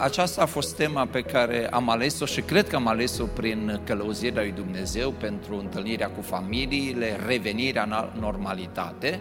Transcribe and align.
Aceasta 0.00 0.42
a 0.42 0.46
fost 0.46 0.76
tema 0.76 1.06
pe 1.06 1.22
care 1.22 1.68
am 1.70 1.90
ales-o 1.90 2.24
și 2.24 2.40
cred 2.40 2.68
că 2.68 2.76
am 2.76 2.86
ales-o 2.86 3.24
prin 3.24 3.80
călăuzirea 3.84 4.42
lui 4.42 4.52
Dumnezeu 4.52 5.10
pentru 5.10 5.58
întâlnirea 5.58 6.08
cu 6.08 6.22
familiile, 6.22 7.20
revenirea 7.26 7.82
în 7.82 8.20
normalitate, 8.20 9.20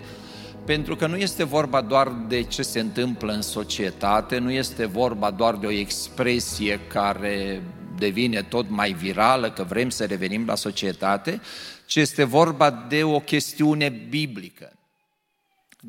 pentru 0.66 0.96
că 0.96 1.08
nu 1.08 1.16
este 1.16 1.44
vorba 1.44 1.82
doar 1.82 2.14
de 2.28 2.42
ce 2.42 2.62
se 2.62 2.80
întâmplă 2.80 3.32
în 3.32 3.42
societate, 3.42 4.38
nu 4.38 4.52
este 4.52 4.86
vorba 4.86 5.32
doar 5.32 5.56
de 5.56 5.66
o 5.66 5.72
expresie 5.72 6.80
care 6.88 7.62
devine 7.98 8.42
tot 8.42 8.70
mai 8.70 8.92
virală, 8.92 9.52
că 9.52 9.64
vrem 9.64 9.90
să 9.90 10.06
revenim 10.06 10.46
la 10.46 10.56
societate, 10.56 11.42
ci 11.86 11.96
este 11.96 12.24
vorba 12.24 12.86
de 12.90 13.04
o 13.04 13.20
chestiune 13.20 13.90
biblică. 14.10 14.77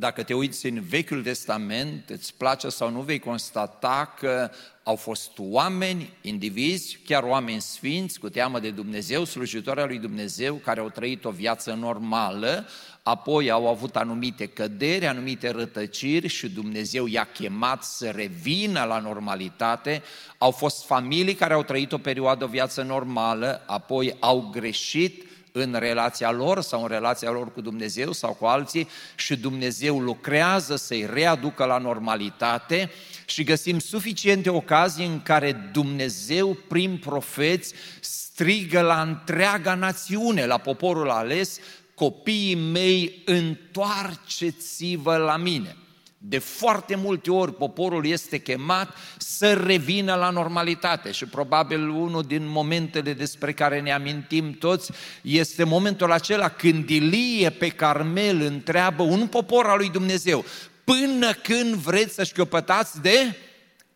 Dacă 0.00 0.22
te 0.22 0.34
uiți 0.34 0.66
în 0.66 0.80
Vechiul 0.80 1.22
Testament, 1.22 2.08
îți 2.08 2.34
place 2.34 2.68
sau 2.68 2.90
nu, 2.90 3.00
vei 3.00 3.18
constata 3.18 4.14
că 4.18 4.50
au 4.82 4.96
fost 4.96 5.30
oameni, 5.38 6.12
indivizi, 6.22 6.98
chiar 7.04 7.22
oameni 7.22 7.60
sfinți, 7.60 8.18
cu 8.18 8.28
teamă 8.28 8.60
de 8.60 8.70
Dumnezeu, 8.70 9.24
slujitoarea 9.24 9.84
lui 9.84 9.98
Dumnezeu, 9.98 10.54
care 10.54 10.80
au 10.80 10.88
trăit 10.88 11.24
o 11.24 11.30
viață 11.30 11.72
normală, 11.72 12.66
apoi 13.02 13.50
au 13.50 13.68
avut 13.68 13.96
anumite 13.96 14.46
căderi, 14.46 15.06
anumite 15.06 15.50
rătăciri 15.50 16.28
și 16.28 16.48
Dumnezeu 16.48 17.06
i-a 17.06 17.24
chemat 17.24 17.84
să 17.84 18.10
revină 18.10 18.84
la 18.84 18.98
normalitate. 18.98 20.02
Au 20.38 20.50
fost 20.50 20.84
familii 20.84 21.34
care 21.34 21.54
au 21.54 21.62
trăit 21.62 21.92
o 21.92 21.98
perioadă, 21.98 22.44
o 22.44 22.48
viață 22.48 22.82
normală, 22.82 23.62
apoi 23.66 24.16
au 24.20 24.48
greșit, 24.52 25.26
în 25.62 25.76
relația 25.78 26.30
lor 26.30 26.60
sau 26.60 26.82
în 26.82 26.88
relația 26.88 27.30
lor 27.30 27.52
cu 27.52 27.60
Dumnezeu 27.60 28.12
sau 28.12 28.32
cu 28.32 28.44
alții 28.44 28.88
și 29.14 29.36
Dumnezeu 29.36 30.00
lucrează 30.00 30.76
să-i 30.76 31.08
readucă 31.12 31.64
la 31.64 31.78
normalitate 31.78 32.90
și 33.24 33.44
găsim 33.44 33.78
suficiente 33.78 34.50
ocazii 34.50 35.06
în 35.06 35.22
care 35.22 35.70
Dumnezeu, 35.72 36.56
prin 36.68 36.96
profeți, 36.96 37.74
strigă 38.00 38.80
la 38.80 39.02
întreaga 39.02 39.74
națiune, 39.74 40.46
la 40.46 40.58
poporul 40.58 41.10
ales, 41.10 41.58
copiii 41.94 42.54
mei, 42.54 43.22
întoarceți-vă 43.24 45.16
la 45.16 45.36
mine. 45.36 45.76
De 46.20 46.38
foarte 46.38 46.94
multe 46.96 47.30
ori 47.30 47.54
poporul 47.54 48.06
este 48.06 48.38
chemat 48.38 48.94
să 49.18 49.52
revină 49.52 50.14
la 50.14 50.30
normalitate 50.30 51.10
și 51.10 51.24
probabil 51.24 51.88
unul 51.88 52.22
din 52.22 52.46
momentele 52.46 53.12
despre 53.12 53.52
care 53.52 53.80
ne 53.80 53.92
amintim 53.92 54.52
toți 54.52 54.90
este 55.22 55.64
momentul 55.64 56.12
acela 56.12 56.48
când 56.48 56.88
Ilie 56.88 57.50
pe 57.50 57.68
Carmel 57.68 58.40
întreabă 58.40 59.02
un 59.02 59.26
popor 59.26 59.66
al 59.66 59.76
lui 59.76 59.90
Dumnezeu 59.90 60.44
până 60.84 61.32
când 61.32 61.74
vreți 61.74 62.14
să 62.14 62.24
șchiopătați 62.24 63.00
de 63.00 63.36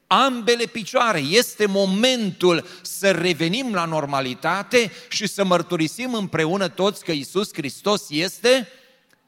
ambele 0.07 0.65
picioare. 0.65 1.19
Este 1.19 1.67
momentul 1.67 2.67
să 2.83 3.11
revenim 3.11 3.75
la 3.75 3.85
normalitate 3.85 4.91
și 5.09 5.27
să 5.27 5.45
mărturisim 5.45 6.15
împreună 6.15 6.69
toți 6.69 7.05
că 7.05 7.13
Isus 7.13 7.53
Hristos 7.53 8.11
este 8.11 8.69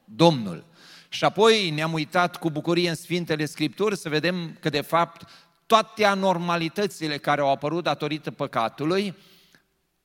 Domnul. 0.05 0.65
Și 1.14 1.25
apoi 1.25 1.70
ne-am 1.70 1.92
uitat 1.92 2.36
cu 2.36 2.50
bucurie 2.50 2.88
în 2.88 2.94
Sfintele 2.94 3.44
Scripturi 3.44 3.97
să 3.97 4.08
vedem 4.08 4.56
că 4.60 4.69
de 4.69 4.80
fapt 4.80 5.28
toate 5.66 6.04
anormalitățile 6.04 7.19
care 7.19 7.41
au 7.41 7.50
apărut 7.50 7.82
datorită 7.84 8.30
păcatului 8.30 9.16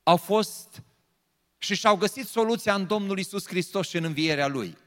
au 0.04 0.18
fost 0.18 0.82
și 1.58 1.76
și-au 1.76 1.96
găsit 1.96 2.28
soluția 2.28 2.74
în 2.74 2.88
Domnul 2.88 3.20
Isus 3.20 3.48
Hristos 3.48 3.88
și 3.88 3.98
în 3.98 4.04
învierea 4.04 4.48
Lui. 4.48 4.78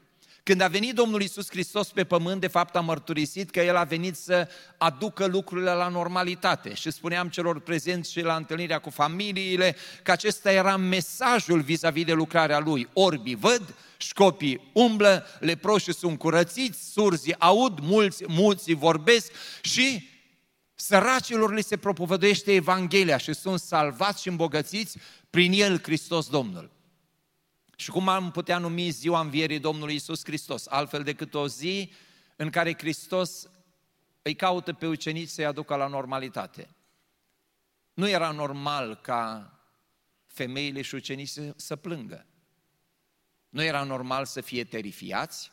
Când 0.43 0.61
a 0.61 0.67
venit 0.67 0.95
Domnul 0.95 1.21
Isus 1.21 1.49
Hristos 1.49 1.91
pe 1.91 2.03
pământ, 2.03 2.41
de 2.41 2.47
fapt 2.47 2.75
a 2.75 2.79
mărturisit 2.79 3.49
că 3.49 3.59
El 3.59 3.75
a 3.75 3.83
venit 3.83 4.15
să 4.15 4.47
aducă 4.77 5.25
lucrurile 5.25 5.71
la 5.71 5.87
normalitate. 5.87 6.73
Și 6.73 6.91
spuneam 6.91 7.29
celor 7.29 7.59
prezenți 7.59 8.11
și 8.11 8.21
la 8.21 8.35
întâlnirea 8.35 8.79
cu 8.79 8.89
familiile 8.89 9.75
că 10.03 10.11
acesta 10.11 10.51
era 10.51 10.77
mesajul 10.77 11.61
vis-a-vis 11.61 12.05
de 12.05 12.13
lucrarea 12.13 12.59
Lui. 12.59 12.87
Orbii 12.93 13.35
văd, 13.35 13.75
școpii 13.97 14.69
umblă, 14.73 15.25
leproșii 15.39 15.93
sunt 15.93 16.17
curățiți, 16.17 16.91
surzi 16.91 17.35
aud, 17.39 17.79
mulți, 17.81 18.23
mulți 18.27 18.73
vorbesc 18.73 19.31
și 19.61 20.09
săracilor 20.75 21.53
li 21.53 21.63
se 21.63 21.77
propovăduiește 21.77 22.53
Evanghelia 22.53 23.17
și 23.17 23.33
sunt 23.33 23.59
salvați 23.59 24.21
și 24.21 24.27
îmbogățiți 24.27 24.97
prin 25.29 25.51
El 25.51 25.81
Hristos 25.81 26.29
Domnul. 26.29 26.71
Și 27.83 27.89
cum 27.89 28.07
am 28.07 28.31
putea 28.31 28.57
numi 28.57 28.89
ziua 28.89 29.19
învierii 29.19 29.59
Domnului 29.59 29.95
Isus 29.95 30.23
Hristos? 30.23 30.67
Altfel 30.67 31.03
decât 31.03 31.33
o 31.33 31.47
zi 31.47 31.91
în 32.35 32.49
care 32.49 32.73
Hristos 32.77 33.49
îi 34.21 34.35
caută 34.35 34.73
pe 34.73 34.87
ucenici 34.87 35.29
să-i 35.29 35.45
aducă 35.45 35.75
la 35.75 35.87
normalitate. 35.87 36.69
Nu 37.93 38.09
era 38.09 38.31
normal 38.31 38.95
ca 38.95 39.51
femeile 40.25 40.81
și 40.81 40.95
ucenici 40.95 41.27
să, 41.27 41.53
să 41.55 41.75
plângă. 41.75 42.25
Nu 43.49 43.63
era 43.63 43.83
normal 43.83 44.25
să 44.25 44.41
fie 44.41 44.63
terifiați, 44.63 45.51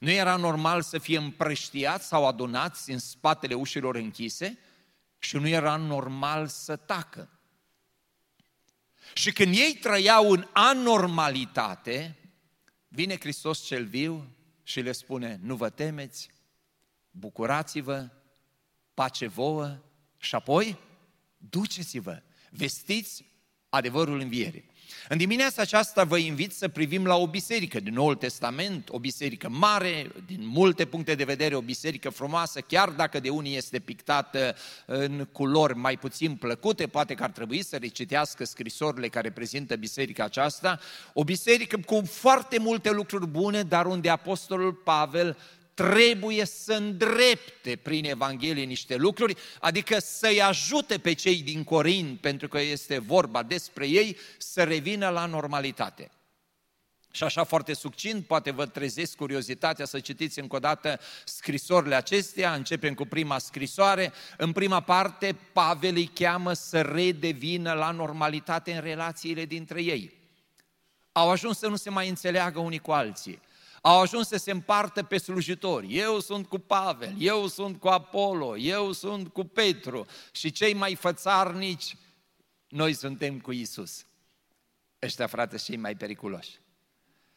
nu 0.00 0.10
era 0.10 0.36
normal 0.36 0.82
să 0.82 0.98
fie 0.98 1.18
împrăștiați 1.18 2.06
sau 2.06 2.26
adunați 2.26 2.90
în 2.90 2.98
spatele 2.98 3.54
ușilor 3.54 3.94
închise 3.94 4.58
și 5.18 5.36
nu 5.36 5.48
era 5.48 5.76
normal 5.76 6.46
să 6.46 6.76
tacă. 6.76 7.33
Și 9.14 9.32
când 9.32 9.54
ei 9.54 9.74
trăiau 9.80 10.30
în 10.30 10.48
anormalitate, 10.52 12.16
vine 12.88 13.16
Hristos 13.18 13.64
cel 13.64 13.84
viu 13.84 14.34
și 14.62 14.80
le 14.80 14.92
spune, 14.92 15.38
nu 15.42 15.56
vă 15.56 15.70
temeți, 15.70 16.30
bucurați-vă, 17.10 18.08
pace 18.94 19.26
vouă 19.26 19.78
și 20.16 20.34
apoi 20.34 20.78
duceți-vă, 21.36 22.22
vestiți 22.50 23.24
adevărul 23.68 24.20
învierii. 24.20 24.70
În 25.08 25.16
dimineața 25.16 25.62
aceasta 25.62 26.04
vă 26.04 26.16
invit 26.16 26.52
să 26.52 26.68
privim 26.68 27.06
la 27.06 27.16
o 27.16 27.26
biserică 27.26 27.80
din 27.80 27.94
Noul 27.94 28.14
Testament, 28.14 28.88
o 28.90 28.98
biserică 28.98 29.48
mare, 29.48 30.10
din 30.26 30.46
multe 30.46 30.84
puncte 30.84 31.14
de 31.14 31.24
vedere 31.24 31.54
o 31.54 31.60
biserică 31.60 32.10
frumoasă, 32.10 32.60
chiar 32.60 32.88
dacă 32.88 33.20
de 33.20 33.28
unii 33.28 33.56
este 33.56 33.78
pictată 33.78 34.56
în 34.86 35.28
culori 35.32 35.76
mai 35.76 35.96
puțin 35.96 36.36
plăcute, 36.36 36.86
poate 36.86 37.14
că 37.14 37.22
ar 37.22 37.30
trebui 37.30 37.62
să 37.62 37.76
recitească 37.76 38.44
scrisorile 38.44 39.08
care 39.08 39.30
prezintă 39.30 39.76
biserica 39.76 40.24
aceasta, 40.24 40.80
o 41.12 41.24
biserică 41.24 41.78
cu 41.86 42.02
foarte 42.06 42.58
multe 42.58 42.90
lucruri 42.90 43.26
bune, 43.26 43.62
dar 43.62 43.86
unde 43.86 44.08
Apostolul 44.08 44.72
Pavel 44.72 45.36
trebuie 45.74 46.44
să 46.44 46.72
îndrepte 46.72 47.76
prin 47.76 48.04
Evanghelie 48.04 48.64
niște 48.64 48.96
lucruri, 48.96 49.36
adică 49.60 49.98
să-i 49.98 50.42
ajute 50.42 50.98
pe 50.98 51.12
cei 51.12 51.42
din 51.42 51.64
Corint, 51.64 52.20
pentru 52.20 52.48
că 52.48 52.60
este 52.60 52.98
vorba 52.98 53.42
despre 53.42 53.86
ei, 53.86 54.16
să 54.38 54.62
revină 54.62 55.08
la 55.08 55.26
normalitate. 55.26 56.10
Și 57.10 57.24
așa 57.24 57.44
foarte 57.44 57.74
succint, 57.74 58.26
poate 58.26 58.50
vă 58.50 58.66
trezesc 58.66 59.16
curiozitatea 59.16 59.84
să 59.84 60.00
citiți 60.00 60.38
încă 60.38 60.56
o 60.56 60.58
dată 60.58 61.00
scrisorile 61.24 61.94
acestea, 61.94 62.54
începem 62.54 62.94
cu 62.94 63.04
prima 63.04 63.38
scrisoare. 63.38 64.12
În 64.36 64.52
prima 64.52 64.80
parte, 64.80 65.36
Pavel 65.52 65.94
îi 65.94 66.10
cheamă 66.14 66.52
să 66.52 66.80
redevină 66.80 67.72
la 67.72 67.90
normalitate 67.90 68.72
în 68.72 68.80
relațiile 68.80 69.44
dintre 69.44 69.82
ei. 69.82 70.12
Au 71.12 71.30
ajuns 71.30 71.58
să 71.58 71.66
nu 71.66 71.76
se 71.76 71.90
mai 71.90 72.08
înțeleagă 72.08 72.58
unii 72.58 72.78
cu 72.78 72.92
alții 72.92 73.40
au 73.86 74.00
ajuns 74.00 74.28
să 74.28 74.36
se 74.36 74.50
împartă 74.50 75.02
pe 75.02 75.18
slujitori. 75.18 75.96
Eu 75.96 76.20
sunt 76.20 76.46
cu 76.46 76.58
Pavel, 76.58 77.14
eu 77.18 77.46
sunt 77.46 77.80
cu 77.80 77.88
Apollo, 77.88 78.56
eu 78.56 78.92
sunt 78.92 79.28
cu 79.28 79.44
Petru 79.44 80.06
și 80.32 80.50
cei 80.50 80.74
mai 80.74 80.94
fățarnici, 80.94 81.96
noi 82.68 82.92
suntem 82.92 83.40
cu 83.40 83.52
Isus. 83.52 84.06
Ăștia, 85.02 85.26
frate, 85.26 85.56
cei 85.56 85.76
mai 85.76 85.94
periculoși. 85.94 86.60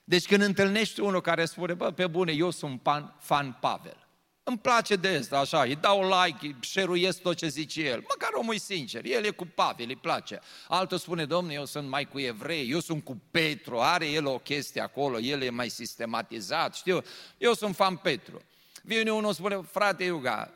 Deci 0.03 0.25
când 0.25 0.41
întâlnești 0.41 0.99
unul 0.99 1.21
care 1.21 1.45
spune, 1.45 1.73
bă, 1.73 1.91
pe 1.91 2.07
bune, 2.07 2.31
eu 2.31 2.49
sunt 2.49 2.79
fan, 2.83 3.15
fan 3.19 3.57
Pavel, 3.61 4.06
îmi 4.47 4.57
place 4.57 4.95
de 4.95 5.07
asta, 5.07 5.39
așa, 5.39 5.61
îi 5.61 5.75
dau 5.75 6.01
like, 6.01 6.45
îi 6.45 6.55
șeruiesc 6.59 7.21
tot 7.21 7.35
ce 7.35 7.47
zice 7.47 7.81
el. 7.81 8.05
Măcar 8.09 8.29
omul 8.33 8.53
e 8.53 8.57
sincer, 8.57 9.05
el 9.05 9.23
e 9.23 9.29
cu 9.29 9.45
Pavel, 9.45 9.88
îi 9.88 9.95
place. 9.95 10.39
Altul 10.67 10.97
spune, 10.97 11.25
domnule, 11.25 11.55
eu 11.55 11.65
sunt 11.65 11.88
mai 11.88 12.05
cu 12.05 12.19
evrei, 12.19 12.69
eu 12.69 12.79
sunt 12.79 13.03
cu 13.03 13.21
Petru, 13.31 13.79
are 13.79 14.05
el 14.05 14.25
o 14.25 14.38
chestie 14.38 14.81
acolo, 14.81 15.19
el 15.19 15.41
e 15.41 15.49
mai 15.49 15.69
sistematizat, 15.69 16.75
știu, 16.75 17.01
eu 17.38 17.53
sunt 17.53 17.75
fan 17.75 17.95
Petru. 17.95 18.41
Vine 18.83 19.11
unul 19.11 19.33
spune, 19.33 19.61
frate 19.71 20.03
Iuga, 20.03 20.53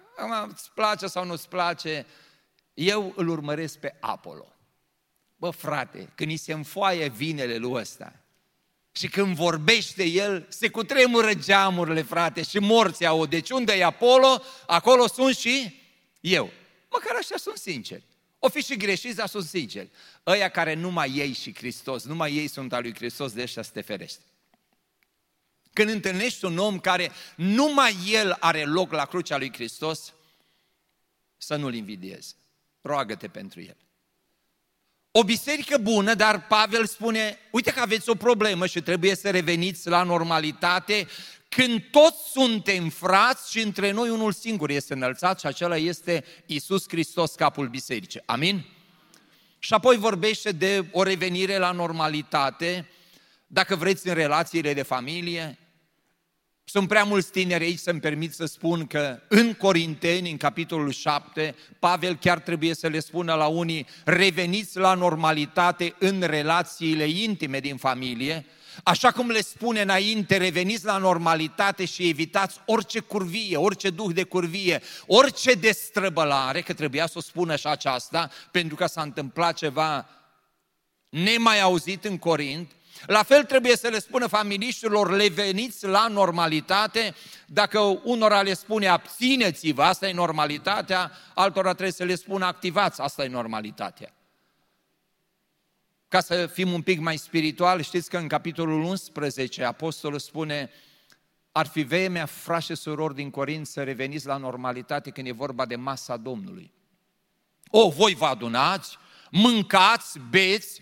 îți 0.49 0.71
place 0.73 1.07
sau 1.07 1.25
nu-ți 1.25 1.49
place, 1.49 2.05
Eu 2.73 3.13
îl 3.15 3.27
urmăresc 3.27 3.77
pe 3.77 3.95
Apollo. 3.99 4.47
Bă, 5.35 5.49
frate, 5.49 6.11
când 6.15 6.29
îi 6.29 6.37
se 6.37 6.53
înfoaie 6.53 7.07
vinele 7.07 7.57
lui 7.57 7.73
ăsta 7.73 8.20
și 8.91 9.07
când 9.07 9.35
vorbește 9.35 10.03
el, 10.03 10.45
se 10.49 10.69
cutremură 10.69 11.33
geamurile, 11.33 12.01
frate, 12.01 12.43
și 12.43 12.59
morții 12.59 13.05
au. 13.05 13.25
Deci 13.25 13.49
unde 13.49 13.73
e 13.73 13.83
Apollo, 13.83 14.41
acolo 14.67 15.07
sunt 15.07 15.35
și 15.35 15.79
eu. 16.19 16.51
Măcar 16.89 17.15
așa 17.15 17.35
sunt 17.37 17.57
sinceri. 17.57 18.03
O 18.39 18.49
fi 18.49 18.63
și 18.63 18.77
greșiți, 18.77 19.15
dar 19.15 19.27
sunt 19.27 19.45
sinceri. 19.45 19.89
Ăia 20.25 20.49
care 20.49 20.73
numai 20.73 21.11
ei 21.15 21.33
și 21.33 21.55
Hristos, 21.55 22.03
numai 22.03 22.35
ei 22.35 22.47
sunt 22.47 22.73
al 22.73 22.81
lui 22.81 22.95
Hristos, 22.95 23.31
de 23.31 23.41
ăștia 23.41 23.61
să 23.61 23.71
te 23.73 23.81
ferești. 23.81 24.19
Când 25.73 25.89
întâlnești 25.89 26.45
un 26.45 26.57
om 26.57 26.79
care 26.79 27.11
numai 27.35 27.95
el 28.07 28.37
are 28.39 28.63
loc 28.63 28.91
la 28.91 29.05
crucea 29.05 29.37
lui 29.37 29.53
Hristos, 29.53 30.13
să 31.37 31.55
nu-l 31.55 31.73
invidiezi. 31.73 32.35
Roagă-te 32.81 33.27
pentru 33.27 33.61
el. 33.61 33.77
O 35.11 35.23
biserică 35.23 35.77
bună, 35.77 36.13
dar 36.13 36.47
Pavel 36.47 36.85
spune, 36.85 37.37
uite 37.51 37.71
că 37.71 37.79
aveți 37.79 38.09
o 38.09 38.15
problemă 38.15 38.65
și 38.65 38.81
trebuie 38.81 39.15
să 39.15 39.29
reveniți 39.29 39.89
la 39.89 40.03
normalitate 40.03 41.07
când 41.49 41.83
toți 41.91 42.31
suntem 42.31 42.89
frați 42.89 43.51
și 43.51 43.61
între 43.61 43.91
noi 43.91 44.09
unul 44.09 44.31
singur 44.31 44.69
este 44.69 44.93
înălțat 44.93 45.39
și 45.39 45.45
acela 45.45 45.77
este 45.77 46.23
Isus 46.45 46.83
Hristos, 46.87 47.35
capul 47.35 47.67
bisericii. 47.67 48.21
Amin? 48.25 48.65
Și 49.59 49.73
apoi 49.73 49.97
vorbește 49.97 50.51
de 50.51 50.85
o 50.91 51.03
revenire 51.03 51.57
la 51.57 51.71
normalitate, 51.71 52.89
dacă 53.47 53.75
vreți 53.75 54.07
în 54.07 54.13
relațiile 54.13 54.73
de 54.73 54.81
familie, 54.81 55.57
sunt 56.63 56.87
prea 56.87 57.03
mulți 57.03 57.31
tineri 57.31 57.63
aici 57.63 57.79
să-mi 57.79 57.99
permit 57.99 58.33
să 58.33 58.45
spun 58.45 58.87
că 58.87 59.19
în 59.27 59.53
Corinteni, 59.53 60.31
în 60.31 60.37
capitolul 60.37 60.91
7, 60.91 61.55
Pavel 61.79 62.15
chiar 62.15 62.39
trebuie 62.39 62.73
să 62.73 62.87
le 62.87 62.99
spună 62.99 63.33
la 63.33 63.47
unii, 63.47 63.87
reveniți 64.05 64.77
la 64.77 64.93
normalitate 64.93 65.95
în 65.99 66.21
relațiile 66.21 67.03
intime 67.07 67.59
din 67.59 67.77
familie, 67.77 68.45
Așa 68.83 69.11
cum 69.11 69.29
le 69.29 69.41
spune 69.41 69.81
înainte, 69.81 70.37
reveniți 70.37 70.85
la 70.85 70.97
normalitate 70.97 71.85
și 71.85 72.09
evitați 72.09 72.59
orice 72.65 72.99
curvie, 72.99 73.57
orice 73.57 73.89
duh 73.89 74.13
de 74.13 74.23
curvie, 74.23 74.81
orice 75.07 75.53
destrăbălare, 75.53 76.61
că 76.61 76.73
trebuia 76.73 77.07
să 77.07 77.13
o 77.17 77.21
spună 77.21 77.55
și 77.55 77.67
aceasta, 77.67 78.29
pentru 78.51 78.75
că 78.75 78.85
s-a 78.85 79.01
întâmplat 79.01 79.57
ceva 79.57 80.09
nemai 81.09 81.61
auzit 81.61 82.05
în 82.05 82.17
Corint, 82.17 82.71
la 83.05 83.23
fel 83.23 83.43
trebuie 83.43 83.75
să 83.75 83.87
le 83.87 83.99
spună 83.99 84.27
familiștilor, 84.27 85.11
le 85.11 85.27
veniți 85.27 85.85
la 85.85 86.07
normalitate, 86.07 87.15
dacă 87.45 87.79
unora 88.03 88.41
le 88.41 88.53
spune 88.53 88.87
abțineți-vă, 88.87 89.83
asta 89.83 90.07
e 90.07 90.13
normalitatea, 90.13 91.11
altora 91.33 91.71
trebuie 91.71 91.91
să 91.91 92.03
le 92.03 92.15
spună 92.15 92.45
activați, 92.45 93.01
asta 93.01 93.23
e 93.23 93.27
normalitatea. 93.27 94.13
Ca 96.07 96.19
să 96.19 96.47
fim 96.47 96.73
un 96.73 96.81
pic 96.81 96.99
mai 96.99 97.17
spiritual, 97.17 97.81
știți 97.81 98.09
că 98.09 98.17
în 98.17 98.27
capitolul 98.27 98.83
11 98.83 99.63
apostolul 99.63 100.19
spune 100.19 100.71
ar 101.51 101.67
fi 101.67 101.83
vremea, 101.83 102.25
frați 102.25 102.65
și 102.65 102.75
surori 102.75 103.15
din 103.15 103.29
Corint, 103.29 103.67
să 103.67 103.83
reveniți 103.83 104.25
la 104.25 104.37
normalitate 104.37 105.09
când 105.09 105.27
e 105.27 105.31
vorba 105.31 105.65
de 105.65 105.75
masa 105.75 106.17
Domnului. 106.17 106.71
O, 107.69 107.89
voi 107.89 108.13
vă 108.13 108.25
adunați, 108.25 108.97
mâncați, 109.31 110.19
beți, 110.29 110.81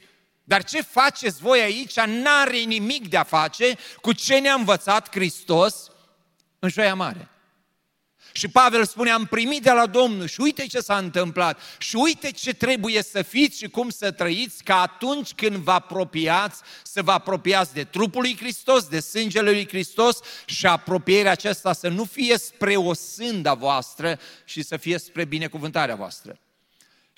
dar 0.50 0.64
ce 0.64 0.82
faceți 0.82 1.42
voi 1.42 1.60
aici 1.60 2.00
n-are 2.00 2.58
nimic 2.58 3.10
de 3.10 3.18
a 3.18 3.24
face 3.24 3.78
cu 4.02 4.14
ce 4.14 4.40
ne-a 4.40 4.54
învățat 4.54 5.10
Hristos 5.12 5.92
în 6.60 6.70
Joia 6.70 6.96
Mare. 6.96 7.30
Și 8.32 8.48
Pavel 8.48 8.86
spune, 8.86 9.10
am 9.10 9.26
primit 9.26 9.62
de 9.62 9.72
la 9.72 9.86
Domnul 9.86 10.28
și 10.28 10.42
uite 10.42 10.68
ce 10.68 10.80
s-a 10.80 10.98
întâmplat 10.98 11.60
și 11.78 11.96
uite 11.96 12.32
ce 12.32 12.54
trebuie 12.54 13.04
să 13.04 13.22
fiți 13.22 13.58
și 13.58 13.70
cum 13.70 13.90
să 13.90 14.12
trăiți 14.12 14.64
ca 14.64 14.82
atunci 14.82 15.34
când 15.34 15.56
vă 15.56 15.72
apropiați, 15.72 16.62
să 16.84 17.02
vă 17.02 17.12
apropiați 17.12 17.74
de 17.74 17.84
trupul 17.84 18.22
lui 18.22 18.38
Hristos, 18.38 18.88
de 18.88 19.00
sângele 19.00 19.52
lui 19.52 19.68
Hristos 19.68 20.20
și 20.46 20.66
apropierea 20.66 21.32
aceasta 21.32 21.74
să 21.74 21.88
nu 21.88 22.04
fie 22.04 22.38
spre 22.38 22.76
o 22.76 22.94
sânda 22.94 23.54
voastră 23.54 24.20
și 24.44 24.62
să 24.62 24.78
fie 24.78 24.98
spre 24.98 25.26
binecuvântarea 25.26 25.96
voastră 25.96 26.40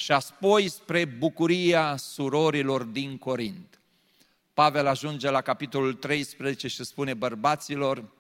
și 0.01 0.11
apoi 0.11 0.69
spre 0.69 1.05
bucuria 1.05 1.95
surorilor 1.95 2.83
din 2.83 3.17
Corint. 3.17 3.79
Pavel 4.53 4.87
ajunge 4.87 5.29
la 5.29 5.41
capitolul 5.41 5.93
13 5.93 6.67
și 6.67 6.83
spune 6.83 7.13
bărbaților, 7.13 8.11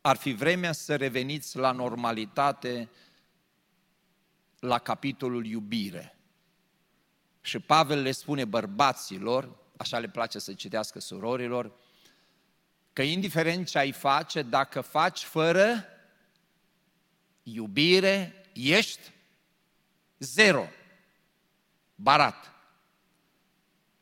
ar 0.00 0.16
fi 0.16 0.32
vremea 0.32 0.72
să 0.72 0.96
reveniți 0.96 1.56
la 1.56 1.72
normalitate 1.72 2.88
la 4.58 4.78
capitolul 4.78 5.46
iubire. 5.46 6.16
Și 7.40 7.58
Pavel 7.58 8.02
le 8.02 8.12
spune 8.12 8.44
bărbaților, 8.44 9.56
așa 9.76 9.98
le 9.98 10.08
place 10.08 10.38
să 10.38 10.54
citească 10.54 11.00
surorilor, 11.00 11.72
că 12.92 13.02
indiferent 13.02 13.68
ce 13.68 13.78
ai 13.78 13.92
face, 13.92 14.42
dacă 14.42 14.80
faci 14.80 15.22
fără 15.22 15.84
iubire, 17.42 18.44
ești 18.52 19.18
Zero. 20.20 20.68
Barat. 21.94 22.52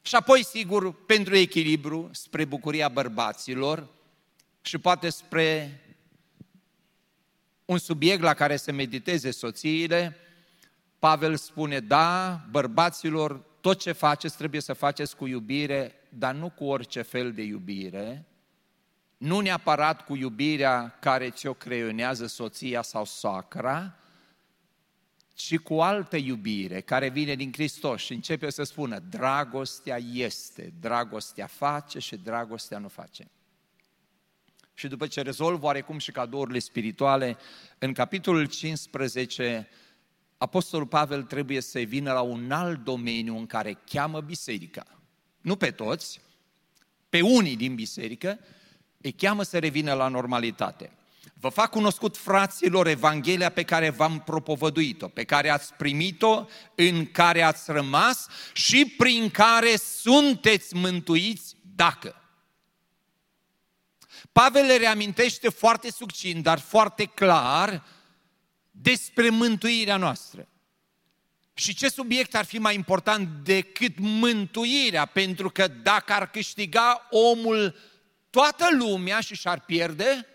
Și 0.03 0.15
apoi, 0.15 0.44
sigur, 0.44 1.05
pentru 1.05 1.37
echilibru, 1.37 2.09
spre 2.12 2.44
bucuria 2.44 2.88
bărbaților 2.88 3.88
și 4.61 4.79
poate 4.79 5.09
spre 5.09 5.81
un 7.65 7.79
subiect 7.79 8.23
la 8.23 8.35
care 8.35 8.56
se 8.56 8.73
mediteze 8.73 9.31
soțiile, 9.31 10.17
Pavel 10.99 11.37
spune, 11.37 11.81
da, 11.81 12.41
bărbaților, 12.50 13.41
tot 13.61 13.79
ce 13.79 13.93
faceți 13.93 14.37
trebuie 14.37 14.61
să 14.61 14.73
faceți 14.73 15.17
cu 15.17 15.26
iubire, 15.26 15.94
dar 16.09 16.35
nu 16.35 16.50
cu 16.50 16.65
orice 16.65 17.03
fel 17.03 17.32
de 17.32 17.43
iubire, 17.43 18.25
nu 19.17 19.41
neapărat 19.41 20.05
cu 20.05 20.17
iubirea 20.17 20.97
care 21.00 21.31
ți-o 21.31 21.53
creionează 21.53 22.26
soția 22.26 22.82
sau 22.82 23.05
soacra, 23.05 23.94
ci 25.38 25.58
cu 25.58 25.81
altă 25.81 26.17
iubire 26.17 26.81
care 26.81 27.08
vine 27.08 27.35
din 27.35 27.52
Hristos 27.52 28.00
și 28.00 28.12
începe 28.12 28.50
să 28.50 28.62
spună, 28.62 28.99
dragostea 28.99 29.99
este, 30.12 30.73
dragostea 30.81 31.46
face 31.46 31.99
și 31.99 32.17
dragostea 32.17 32.79
nu 32.79 32.88
face. 32.88 33.31
Și 34.75 34.88
după 34.88 35.06
ce 35.06 35.23
rezolvă 35.23 35.67
oarecum 35.67 35.99
și 35.99 36.11
cadourile 36.11 36.58
spirituale, 36.58 37.37
în 37.79 37.93
capitolul 37.93 38.46
15, 38.46 39.69
Apostolul 40.38 40.87
Pavel 40.87 41.23
trebuie 41.23 41.60
să 41.60 41.79
vină 41.79 42.12
la 42.12 42.20
un 42.20 42.51
alt 42.51 42.84
domeniu 42.84 43.36
în 43.36 43.46
care 43.46 43.79
cheamă 43.84 44.20
biserica. 44.20 44.86
Nu 45.41 45.56
pe 45.56 45.70
toți, 45.70 46.20
pe 47.08 47.20
unii 47.20 47.56
din 47.56 47.74
biserică, 47.74 48.39
îi 49.01 49.12
cheamă 49.12 49.43
să 49.43 49.58
revină 49.58 49.93
la 49.93 50.08
normalitate. 50.08 50.97
Vă 51.40 51.48
fac 51.48 51.70
cunoscut, 51.70 52.16
fraților, 52.16 52.86
Evanghelia 52.86 53.48
pe 53.48 53.62
care 53.62 53.90
v-am 53.90 54.20
propovăduit-o, 54.20 55.08
pe 55.08 55.24
care 55.24 55.48
ați 55.48 55.74
primit-o, 55.74 56.46
în 56.74 57.10
care 57.10 57.42
ați 57.42 57.70
rămas 57.70 58.26
și 58.52 58.94
prin 58.96 59.30
care 59.30 59.76
sunteți 59.76 60.74
mântuiți 60.74 61.56
dacă. 61.62 62.22
Pavel 64.32 64.66
le 64.66 64.76
reamintește 64.76 65.48
foarte 65.48 65.90
succint, 65.90 66.42
dar 66.42 66.58
foarte 66.58 67.04
clar, 67.04 67.84
despre 68.70 69.28
mântuirea 69.28 69.96
noastră. 69.96 70.48
Și 71.54 71.74
ce 71.74 71.88
subiect 71.88 72.34
ar 72.34 72.44
fi 72.44 72.58
mai 72.58 72.74
important 72.74 73.28
decât 73.44 73.98
mântuirea? 73.98 75.06
Pentru 75.06 75.50
că 75.50 75.68
dacă 75.68 76.12
ar 76.12 76.30
câștiga 76.30 77.06
omul 77.10 77.76
toată 78.30 78.68
lumea 78.78 79.20
și 79.20 79.34
și-ar 79.34 79.60
pierde, 79.60 80.26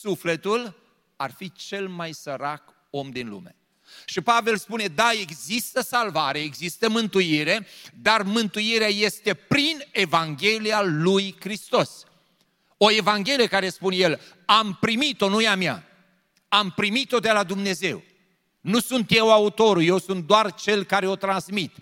sufletul, 0.00 0.74
ar 1.16 1.32
fi 1.36 1.52
cel 1.52 1.88
mai 1.88 2.12
sărac 2.12 2.62
om 2.90 3.10
din 3.10 3.28
lume. 3.28 3.56
Și 4.04 4.20
Pavel 4.20 4.56
spune, 4.56 4.86
da, 4.86 5.10
există 5.20 5.80
salvare, 5.80 6.38
există 6.38 6.88
mântuire, 6.88 7.66
dar 7.94 8.22
mântuirea 8.22 8.88
este 8.88 9.34
prin 9.34 9.84
Evanghelia 9.90 10.82
lui 10.82 11.36
Hristos. 11.40 12.04
O 12.76 12.90
Evanghelie 12.90 13.46
care 13.46 13.68
spune 13.68 13.96
el, 13.96 14.20
am 14.44 14.76
primit-o, 14.80 15.28
nu 15.28 15.40
e 15.40 15.48
a 15.48 15.56
mea, 15.56 15.86
am 16.48 16.70
primit-o 16.70 17.18
de 17.18 17.30
la 17.30 17.44
Dumnezeu. 17.44 18.02
Nu 18.60 18.80
sunt 18.80 19.10
eu 19.10 19.32
autorul, 19.32 19.82
eu 19.82 19.98
sunt 19.98 20.26
doar 20.26 20.54
cel 20.54 20.84
care 20.84 21.08
o 21.08 21.16
transmit. 21.16 21.74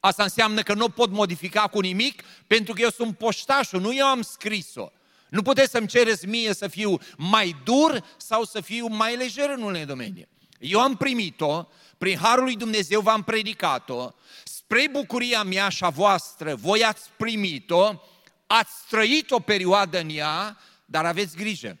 Asta 0.00 0.22
înseamnă 0.22 0.62
că 0.62 0.74
nu 0.74 0.88
pot 0.88 1.10
modifica 1.10 1.66
cu 1.66 1.80
nimic, 1.80 2.22
pentru 2.46 2.74
că 2.74 2.80
eu 2.80 2.90
sunt 2.90 3.16
poștașul, 3.18 3.80
nu 3.80 3.94
eu 3.94 4.06
am 4.06 4.22
scris-o. 4.22 4.90
Nu 5.30 5.42
puteți 5.42 5.70
să-mi 5.70 5.86
cereți 5.86 6.26
mie 6.26 6.54
să 6.54 6.68
fiu 6.68 6.98
mai 7.16 7.56
dur 7.64 8.04
sau 8.16 8.44
să 8.44 8.60
fiu 8.60 8.86
mai 8.86 9.16
lejer 9.16 9.50
în 9.50 9.62
unele 9.62 9.84
domenii. 9.84 10.28
Eu 10.58 10.80
am 10.80 10.96
primit-o, 10.96 11.66
prin 11.98 12.18
Harul 12.18 12.44
lui 12.44 12.56
Dumnezeu 12.56 13.00
v-am 13.00 13.22
predicat-o, 13.22 14.10
spre 14.44 14.88
bucuria 14.90 15.42
mea 15.42 15.68
și 15.68 15.84
a 15.84 15.88
voastră, 15.88 16.54
voi 16.54 16.84
ați 16.84 17.10
primit-o, 17.16 18.00
ați 18.46 18.72
trăit 18.88 19.30
o 19.30 19.40
perioadă 19.40 20.00
în 20.00 20.08
ea, 20.10 20.58
dar 20.84 21.04
aveți 21.04 21.36
grijă. 21.36 21.78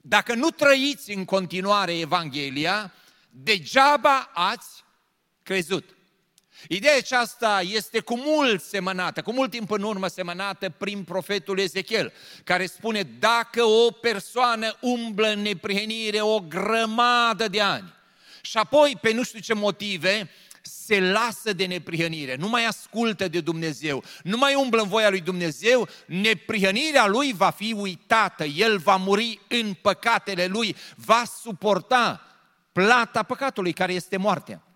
Dacă 0.00 0.34
nu 0.34 0.50
trăiți 0.50 1.10
în 1.10 1.24
continuare 1.24 1.98
Evanghelia, 1.98 2.92
degeaba 3.30 4.30
ați 4.34 4.84
crezut. 5.42 5.97
Ideea 6.68 6.96
aceasta 6.96 7.60
este 7.64 8.00
cu 8.00 8.16
mult 8.16 8.62
semănată, 8.62 9.22
cu 9.22 9.32
mult 9.32 9.50
timp 9.50 9.70
în 9.70 9.82
urmă 9.82 10.06
semănată 10.06 10.70
prin 10.70 11.04
profetul 11.04 11.58
Ezechiel, 11.58 12.12
care 12.44 12.66
spune 12.66 13.02
dacă 13.18 13.64
o 13.64 13.90
persoană 13.90 14.76
umblă 14.80 15.28
în 15.28 15.42
neprihănire 15.42 16.20
o 16.20 16.40
grămadă 16.40 17.48
de 17.48 17.60
ani 17.60 17.96
și 18.40 18.56
apoi 18.56 18.98
pe 19.00 19.12
nu 19.12 19.22
știu 19.22 19.38
ce 19.38 19.54
motive 19.54 20.30
se 20.62 21.00
lasă 21.00 21.52
de 21.52 21.66
neprihănire, 21.66 22.36
nu 22.36 22.48
mai 22.48 22.64
ascultă 22.64 23.28
de 23.28 23.40
Dumnezeu, 23.40 24.04
nu 24.22 24.36
mai 24.36 24.54
umblă 24.54 24.82
în 24.82 24.88
voia 24.88 25.10
lui 25.10 25.20
Dumnezeu, 25.20 25.88
neprihănirea 26.06 27.06
lui 27.06 27.32
va 27.32 27.50
fi 27.50 27.74
uitată, 27.78 28.44
el 28.44 28.78
va 28.78 28.96
muri 28.96 29.40
în 29.48 29.74
păcatele 29.82 30.46
lui, 30.46 30.76
va 30.94 31.22
suporta 31.40 32.22
plata 32.72 33.22
păcatului 33.22 33.72
care 33.72 33.92
este 33.92 34.16
moartea. 34.16 34.67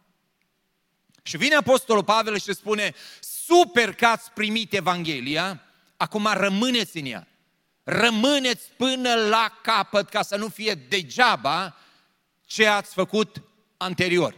Și 1.22 1.36
vine 1.36 1.54
Apostolul 1.54 2.04
Pavel 2.04 2.38
și 2.38 2.54
spune, 2.54 2.94
super 3.20 3.94
că 3.94 4.06
ați 4.06 4.30
primit 4.30 4.72
Evanghelia, 4.72 5.62
acum 5.96 6.28
rămâneți 6.32 6.98
în 6.98 7.06
ea. 7.06 7.26
Rămâneți 7.82 8.68
până 8.76 9.14
la 9.14 9.58
capăt 9.62 10.08
ca 10.08 10.22
să 10.22 10.36
nu 10.36 10.48
fie 10.48 10.74
degeaba 10.88 11.76
ce 12.46 12.66
ați 12.66 12.94
făcut 12.94 13.42
anterior. 13.76 14.36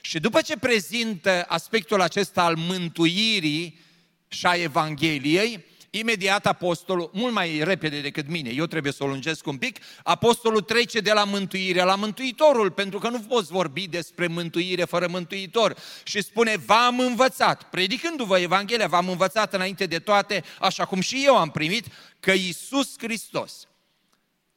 Și 0.00 0.20
după 0.20 0.40
ce 0.40 0.56
prezintă 0.56 1.44
aspectul 1.48 2.00
acesta 2.00 2.42
al 2.42 2.56
mântuirii 2.56 3.80
și 4.28 4.46
a 4.46 4.54
Evangheliei, 4.54 5.64
Imediat 5.90 6.46
apostolul, 6.46 7.10
mult 7.12 7.32
mai 7.32 7.60
repede 7.64 8.00
decât 8.00 8.28
mine, 8.28 8.50
eu 8.50 8.66
trebuie 8.66 8.92
să 8.92 9.04
o 9.04 9.06
lungesc 9.06 9.46
un 9.46 9.56
pic, 9.56 9.78
apostolul 10.02 10.60
trece 10.60 11.00
de 11.00 11.12
la 11.12 11.24
mântuire 11.24 11.82
la 11.82 11.94
mântuitorul, 11.94 12.70
pentru 12.70 12.98
că 12.98 13.08
nu 13.08 13.20
poți 13.20 13.52
vorbi 13.52 13.86
despre 13.86 14.26
mântuire 14.26 14.84
fără 14.84 15.08
mântuitor. 15.08 15.76
Și 16.02 16.22
spune, 16.22 16.56
v-am 16.56 16.98
învățat, 17.00 17.62
predicându-vă 17.62 18.38
Evanghelia, 18.38 18.86
v-am 18.86 19.08
învățat 19.08 19.54
înainte 19.54 19.86
de 19.86 19.98
toate, 19.98 20.44
așa 20.60 20.84
cum 20.84 21.00
și 21.00 21.22
eu 21.24 21.36
am 21.36 21.50
primit, 21.50 21.86
că 22.20 22.32
Iisus 22.32 22.94
Hristos 22.98 23.68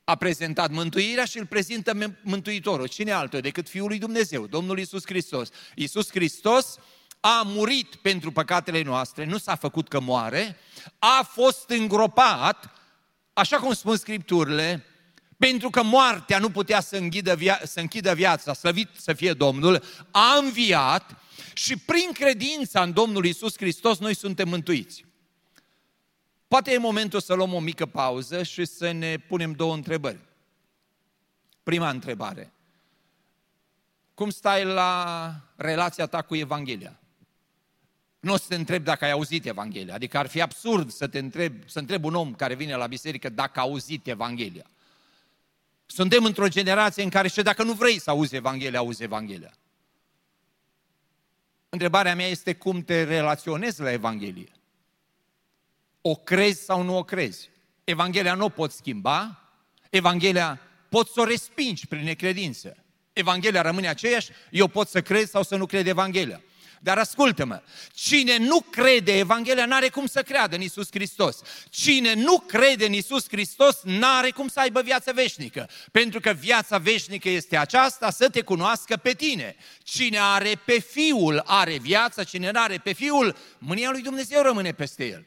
a 0.03 0.15
prezentat 0.15 0.71
mântuirea 0.71 1.25
și 1.25 1.37
îl 1.37 1.45
prezintă 1.45 2.17
Mântuitorul. 2.21 2.87
Cine 2.87 3.11
altul 3.11 3.39
decât 3.39 3.69
Fiul 3.69 3.87
lui 3.87 3.97
Dumnezeu, 3.97 4.47
Domnul 4.47 4.77
Iisus 4.77 5.05
Hristos. 5.05 5.49
Iisus 5.75 6.09
Hristos 6.09 6.77
a 7.21 7.41
murit 7.45 7.95
pentru 7.95 8.31
păcatele 8.31 8.81
noastre, 8.81 9.25
nu 9.25 9.37
s-a 9.37 9.55
făcut 9.55 9.87
că 9.87 9.99
moare, 9.99 10.57
a 10.99 11.27
fost 11.31 11.69
îngropat, 11.69 12.71
așa 13.33 13.57
cum 13.57 13.73
spun 13.73 13.97
Scripturile, 13.97 14.85
pentru 15.37 15.69
că 15.69 15.83
moartea 15.83 16.39
nu 16.39 16.49
putea 16.49 16.79
să, 16.79 16.95
înghidă 16.95 17.35
via- 17.35 17.61
să 17.63 17.79
închidă 17.79 18.13
viața, 18.13 18.53
slăvit 18.53 18.89
să 18.97 19.13
fie 19.13 19.33
Domnul, 19.33 19.83
a 20.11 20.37
înviat 20.37 21.15
și 21.53 21.77
prin 21.77 22.11
credința 22.13 22.81
în 22.81 22.93
Domnul 22.93 23.25
Isus 23.25 23.57
Hristos 23.57 23.97
noi 23.97 24.15
suntem 24.15 24.49
mântuiți. 24.49 25.05
Poate 26.47 26.71
e 26.71 26.77
momentul 26.77 27.19
să 27.19 27.33
luăm 27.33 27.53
o 27.53 27.59
mică 27.59 27.85
pauză 27.85 28.43
și 28.43 28.65
să 28.65 28.91
ne 28.91 29.17
punem 29.17 29.51
două 29.51 29.73
întrebări. 29.73 30.19
Prima 31.63 31.89
întrebare. 31.89 32.53
Cum 34.13 34.29
stai 34.29 34.65
la 34.65 35.35
relația 35.55 36.05
ta 36.05 36.21
cu 36.21 36.35
Evanghelia? 36.35 37.00
Nu 38.21 38.33
o 38.33 38.37
să 38.37 38.45
te 38.47 38.55
întreb 38.55 38.83
dacă 38.83 39.05
ai 39.05 39.11
auzit 39.11 39.45
Evanghelia. 39.45 39.93
Adică 39.93 40.17
ar 40.17 40.27
fi 40.27 40.41
absurd 40.41 40.91
să 40.91 41.07
te 41.07 41.19
întreb, 41.19 41.53
să 41.65 41.79
întreb 41.79 42.03
un 42.03 42.15
om 42.15 42.33
care 42.33 42.55
vine 42.55 42.75
la 42.75 42.87
biserică 42.87 43.29
dacă 43.29 43.59
a 43.59 43.61
auzit 43.61 44.07
Evanghelia. 44.07 44.65
Suntem 45.85 46.23
într-o 46.23 46.47
generație 46.47 47.03
în 47.03 47.09
care 47.09 47.27
și 47.27 47.41
dacă 47.41 47.63
nu 47.63 47.73
vrei 47.73 47.99
să 47.99 48.09
auzi 48.09 48.35
Evanghelia, 48.35 48.79
auzi 48.79 49.03
Evanghelia. 49.03 49.53
Întrebarea 51.69 52.15
mea 52.15 52.27
este 52.27 52.53
cum 52.53 52.83
te 52.83 53.03
relaționezi 53.03 53.81
la 53.81 53.91
Evanghelie. 53.91 54.51
O 56.01 56.15
crezi 56.15 56.63
sau 56.63 56.81
nu 56.81 56.97
o 56.97 57.03
crezi? 57.03 57.49
Evanghelia 57.83 58.33
nu 58.33 58.45
o 58.45 58.49
poți 58.49 58.75
schimba, 58.75 59.41
Evanghelia 59.89 60.59
poți 60.89 61.13
să 61.13 61.21
o 61.21 61.23
respingi 61.23 61.87
prin 61.87 62.03
necredință. 62.03 62.77
Evanghelia 63.13 63.61
rămâne 63.61 63.87
aceeași, 63.87 64.31
eu 64.49 64.67
pot 64.67 64.87
să 64.87 65.01
cred 65.01 65.27
sau 65.27 65.43
să 65.43 65.55
nu 65.55 65.65
cred 65.65 65.87
Evanghelia. 65.87 66.41
Dar 66.83 66.97
ascultă-mă, 66.97 67.61
cine 67.93 68.37
nu 68.37 68.61
crede 68.61 69.17
Evanghelia 69.17 69.65
n-are 69.65 69.89
cum 69.89 70.05
să 70.05 70.21
creadă 70.21 70.55
în 70.55 70.61
Isus 70.61 70.87
Hristos. 70.91 71.39
Cine 71.69 72.13
nu 72.13 72.39
crede 72.39 72.85
în 72.85 72.93
Isus 72.93 73.25
Hristos 73.27 73.79
n-are 73.83 74.29
cum 74.29 74.47
să 74.47 74.59
aibă 74.59 74.81
viață 74.81 75.11
veșnică. 75.13 75.69
Pentru 75.91 76.19
că 76.19 76.31
viața 76.31 76.77
veșnică 76.77 77.29
este 77.29 77.57
aceasta, 77.57 78.11
să 78.11 78.29
te 78.29 78.41
cunoască 78.41 78.97
pe 78.97 79.13
tine. 79.13 79.55
Cine 79.83 80.19
are 80.19 80.61
pe 80.65 80.79
Fiul 80.79 81.43
are 81.45 81.77
viață, 81.77 82.23
cine 82.23 82.51
nu 82.51 82.59
are 82.61 82.77
pe 82.77 82.93
Fiul, 82.93 83.35
mânia 83.57 83.89
lui 83.91 84.01
Dumnezeu 84.01 84.41
rămâne 84.41 84.71
peste 84.71 85.05
el. 85.05 85.25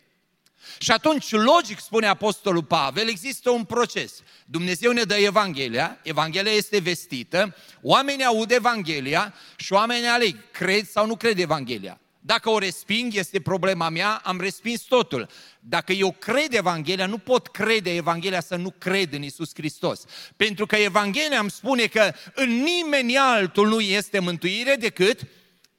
Și 0.79 0.91
atunci, 0.91 1.31
logic, 1.31 1.79
spune 1.81 2.07
Apostolul 2.07 2.65
Pavel, 2.65 3.09
există 3.09 3.51
un 3.51 3.65
proces. 3.65 4.23
Dumnezeu 4.45 4.93
ne 4.93 5.03
dă 5.03 5.15
Evanghelia, 5.15 5.99
Evanghelia 6.03 6.53
este 6.53 6.79
vestită, 6.79 7.57
oamenii 7.83 8.25
aud 8.25 8.51
Evanghelia 8.51 9.35
și 9.57 9.73
oamenii 9.73 10.09
aleg, 10.09 10.37
cred 10.51 10.89
sau 10.89 11.07
nu 11.07 11.17
cred 11.17 11.39
Evanghelia. 11.39 11.99
Dacă 12.27 12.51
o 12.51 12.59
resping, 12.59 13.15
este 13.15 13.41
problema 13.41 13.89
mea, 13.89 14.21
am 14.25 14.41
respins 14.41 14.81
totul. 14.81 15.29
Dacă 15.61 15.93
eu 15.93 16.13
cred 16.13 16.55
Evanghelia, 16.55 17.07
nu 17.07 17.19
pot 17.19 17.49
crede 17.49 17.95
Evanghelia 17.95 18.41
să 18.41 18.57
nu 18.57 18.71
cred 18.79 19.13
în 19.13 19.23
Isus 19.23 19.51
Hristos. 19.55 20.05
Pentru 20.37 20.67
că 20.67 20.77
Evanghelia 20.77 21.39
îmi 21.39 21.51
spune 21.51 21.87
că 21.87 22.15
în 22.35 22.51
nimeni 22.51 23.17
altul 23.17 23.69
nu 23.69 23.81
este 23.81 24.19
mântuire 24.19 24.75
decât 24.75 25.21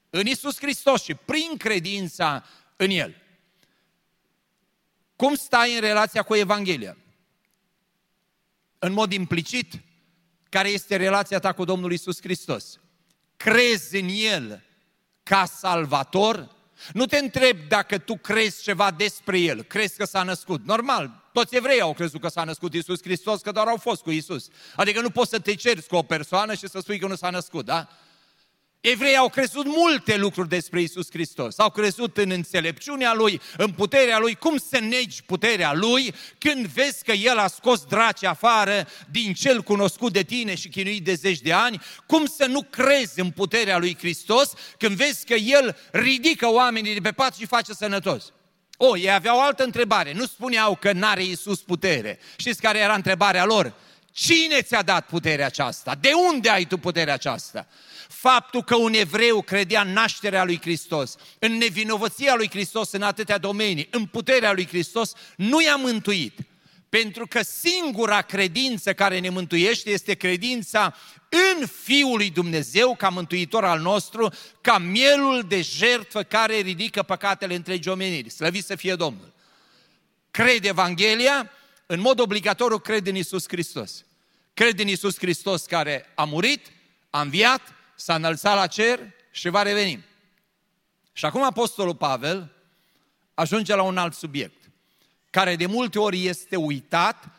în 0.09 0.25
Isus 0.25 0.57
Hristos 0.57 1.03
și 1.03 1.13
prin 1.13 1.57
credința 1.57 2.45
în 2.75 2.89
El. 2.89 3.15
Cum 5.15 5.35
stai 5.35 5.75
în 5.75 5.79
relația 5.79 6.23
cu 6.23 6.35
Evanghelia? 6.35 6.97
În 8.79 8.93
mod 8.93 9.11
implicit, 9.11 9.73
care 10.49 10.69
este 10.69 10.95
relația 10.95 11.39
ta 11.39 11.53
cu 11.53 11.63
Domnul 11.63 11.91
Isus 11.91 12.21
Hristos? 12.21 12.79
Crezi 13.37 13.99
în 13.99 14.07
El 14.11 14.63
ca 15.23 15.45
salvator? 15.45 16.55
Nu 16.93 17.05
te 17.05 17.17
întreb 17.17 17.57
dacă 17.67 17.97
tu 17.97 18.17
crezi 18.17 18.61
ceva 18.61 18.91
despre 18.91 19.39
El, 19.39 19.63
crezi 19.63 19.97
că 19.97 20.05
s-a 20.05 20.23
născut. 20.23 20.65
Normal, 20.65 21.29
toți 21.33 21.55
evrei 21.55 21.81
au 21.81 21.93
crezut 21.93 22.21
că 22.21 22.27
s-a 22.27 22.43
născut 22.43 22.73
Isus 22.73 23.01
Hristos, 23.01 23.41
că 23.41 23.51
doar 23.51 23.67
au 23.67 23.77
fost 23.77 24.01
cu 24.01 24.11
Isus. 24.11 24.47
Adică 24.75 25.01
nu 25.01 25.09
poți 25.09 25.29
să 25.29 25.39
te 25.39 25.55
cerți 25.55 25.87
cu 25.87 25.95
o 25.95 26.03
persoană 26.03 26.53
și 26.53 26.67
să 26.67 26.79
spui 26.79 26.99
că 26.99 27.07
nu 27.07 27.15
s-a 27.15 27.29
născut, 27.29 27.65
da? 27.65 27.87
Evrei 28.87 29.17
au 29.17 29.29
crezut 29.29 29.65
multe 29.65 30.17
lucruri 30.17 30.49
despre 30.49 30.81
Isus 30.81 31.07
Hristos. 31.11 31.59
Au 31.59 31.69
crezut 31.69 32.17
în 32.17 32.29
înțelepciunea 32.31 33.13
Lui, 33.13 33.41
în 33.57 33.71
puterea 33.71 34.19
Lui. 34.19 34.35
Cum 34.35 34.57
să 34.57 34.79
negi 34.79 35.23
puterea 35.23 35.73
Lui 35.73 36.13
când 36.37 36.65
vezi 36.65 37.03
că 37.03 37.11
El 37.11 37.37
a 37.37 37.47
scos 37.47 37.85
draci 37.85 38.23
afară 38.23 38.87
din 39.11 39.33
cel 39.33 39.61
cunoscut 39.61 40.13
de 40.13 40.23
tine 40.23 40.55
și 40.55 40.69
chinuit 40.69 41.03
de 41.03 41.13
zeci 41.13 41.39
de 41.39 41.53
ani? 41.53 41.81
Cum 42.05 42.25
să 42.25 42.45
nu 42.45 42.61
crezi 42.61 43.19
în 43.19 43.29
puterea 43.29 43.77
Lui 43.77 43.97
Hristos 43.97 44.53
când 44.77 44.95
vezi 44.95 45.25
că 45.25 45.33
El 45.33 45.77
ridică 45.91 46.49
oamenii 46.51 46.93
de 46.93 47.01
pe 47.01 47.11
pat 47.11 47.35
și 47.35 47.45
face 47.45 47.73
sănătos? 47.73 48.31
O, 48.77 48.87
oh, 48.87 49.01
ei 49.01 49.11
aveau 49.11 49.37
o 49.37 49.41
altă 49.41 49.63
întrebare. 49.63 50.13
Nu 50.13 50.25
spuneau 50.25 50.75
că 50.75 50.91
n-are 50.91 51.23
Isus 51.23 51.61
putere. 51.61 52.19
Știți 52.35 52.61
care 52.61 52.79
era 52.79 52.93
întrebarea 52.93 53.45
lor? 53.45 53.73
Cine 54.11 54.61
ți-a 54.61 54.81
dat 54.81 55.05
puterea 55.05 55.45
aceasta? 55.45 55.95
De 55.99 56.11
unde 56.31 56.49
ai 56.49 56.65
tu 56.65 56.77
puterea 56.77 57.13
aceasta? 57.13 57.67
Faptul 58.29 58.63
că 58.63 58.75
un 58.75 58.93
evreu 58.93 59.41
credea 59.41 59.81
în 59.81 59.93
nașterea 59.93 60.43
lui 60.43 60.59
Hristos, 60.61 61.15
în 61.39 61.57
nevinovăția 61.57 62.35
lui 62.35 62.49
Hristos 62.49 62.91
în 62.91 63.01
atâtea 63.01 63.37
domenii, 63.37 63.87
în 63.91 64.05
puterea 64.05 64.53
lui 64.53 64.67
Hristos, 64.67 65.13
nu 65.37 65.61
i-a 65.61 65.75
mântuit. 65.75 66.39
Pentru 66.89 67.27
că 67.27 67.43
singura 67.43 68.21
credință 68.21 68.93
care 68.93 69.19
ne 69.19 69.29
mântuiește 69.29 69.89
este 69.89 70.13
credința 70.13 70.95
în 71.57 71.67
Fiul 71.83 72.17
lui 72.17 72.29
Dumnezeu 72.29 72.95
ca 72.95 73.09
mântuitor 73.09 73.65
al 73.65 73.79
nostru, 73.79 74.33
ca 74.61 74.77
mielul 74.77 75.45
de 75.47 75.61
jertfă 75.61 76.23
care 76.23 76.55
ridică 76.57 77.03
păcatele 77.03 77.55
întregi 77.55 77.89
omeniri. 77.89 78.29
Slăvit 78.29 78.65
să 78.65 78.75
fie 78.75 78.95
Domnul! 78.95 79.33
Crede 80.31 80.67
Evanghelia, 80.67 81.51
în 81.85 81.99
mod 81.99 82.19
obligatoriu 82.19 82.77
crede 82.77 83.09
în 83.09 83.15
Isus 83.15 83.43
Hristos. 83.47 84.05
Crede 84.53 84.81
în 84.81 84.87
Isus 84.87 85.17
Hristos 85.17 85.65
care 85.65 86.11
a 86.15 86.23
murit, 86.23 86.65
a 87.09 87.21
înviat, 87.21 87.74
s-a 87.95 88.15
înălțat 88.15 88.55
la 88.55 88.67
cer 88.67 88.99
și 89.31 89.49
va 89.49 89.61
reveni. 89.61 90.05
Și 91.13 91.25
acum 91.25 91.43
Apostolul 91.43 91.95
Pavel 91.95 92.51
ajunge 93.33 93.75
la 93.75 93.81
un 93.81 93.97
alt 93.97 94.13
subiect, 94.13 94.69
care 95.29 95.55
de 95.55 95.65
multe 95.65 95.99
ori 95.99 96.25
este 96.25 96.55
uitat 96.55 97.29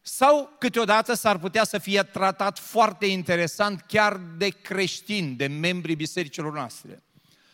sau 0.00 0.56
câteodată 0.58 1.14
s-ar 1.14 1.38
putea 1.38 1.64
să 1.64 1.78
fie 1.78 2.02
tratat 2.02 2.58
foarte 2.58 3.06
interesant 3.06 3.80
chiar 3.80 4.16
de 4.16 4.48
creștini, 4.48 5.34
de 5.34 5.46
membrii 5.46 5.96
bisericilor 5.96 6.52
noastre. 6.52 7.02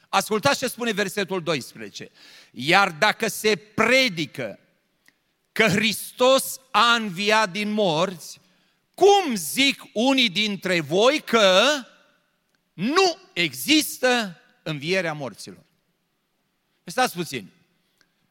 Ascultați 0.08 0.58
ce 0.58 0.66
spune 0.66 0.92
versetul 0.92 1.42
12. 1.42 2.10
Iar 2.50 2.90
dacă 2.90 3.28
se 3.28 3.56
predică 3.56 4.58
că 5.52 5.66
Hristos 5.68 6.60
a 6.70 6.94
înviat 6.94 7.50
din 7.50 7.70
morți, 7.70 8.40
cum 8.94 9.34
zic 9.34 9.82
unii 9.92 10.28
dintre 10.28 10.80
voi 10.80 11.22
că 11.24 11.62
Nu 12.72 13.18
există 13.32 14.40
învierea 14.62 15.12
morților. 15.12 15.64
Stați 16.84 17.14
puțin. 17.14 17.50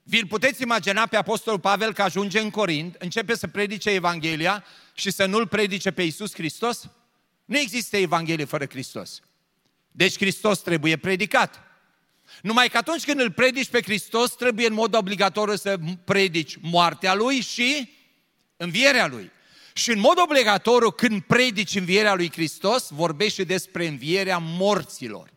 Vi-l 0.04 0.28
puteți 0.28 0.62
imagina 0.62 1.06
pe 1.06 1.16
Apostolul 1.16 1.60
Pavel 1.60 1.94
că 1.94 2.02
ajunge 2.02 2.40
în 2.40 2.50
Corint, 2.50 2.96
începe 2.96 3.36
să 3.36 3.48
predice 3.48 3.90
Evanghelia 3.90 4.64
și 4.94 5.12
să 5.12 5.26
nu-L 5.26 5.48
predice 5.48 5.92
pe 5.92 6.02
Iisus 6.02 6.34
Hristos? 6.34 6.90
Nu 7.46 7.58
există 7.58 7.98
Evanghelie 7.98 8.46
fără 8.46 8.66
Hristos. 8.66 9.22
Deci 9.92 10.18
Hristos 10.18 10.60
trebuie 10.60 10.98
predicat. 10.98 11.60
Numai 12.42 12.70
că 12.70 12.78
atunci 12.78 13.06
când 13.06 13.20
îl 13.20 13.32
predici 13.32 13.70
pe 13.70 13.82
Hristos, 13.82 14.36
trebuie 14.36 14.68
în 14.68 14.74
mod 14.74 14.96
obligatoriu 14.96 15.56
să 15.56 15.80
predici 16.06 16.58
moartea 16.62 17.14
Lui 17.14 17.42
și 17.42 17.92
învierea 18.58 19.08
Lui. 19.08 19.32
Și 19.74 19.92
în 19.92 20.00
mod 20.00 20.20
obligatoriu, 20.22 20.92
când 20.92 21.22
predici 21.22 21.76
învierea 21.76 22.14
Lui 22.14 22.32
Hristos, 22.32 22.90
vorbești 22.90 23.46
despre 23.46 23.88
învierea 23.88 24.38
morților. 24.38 25.30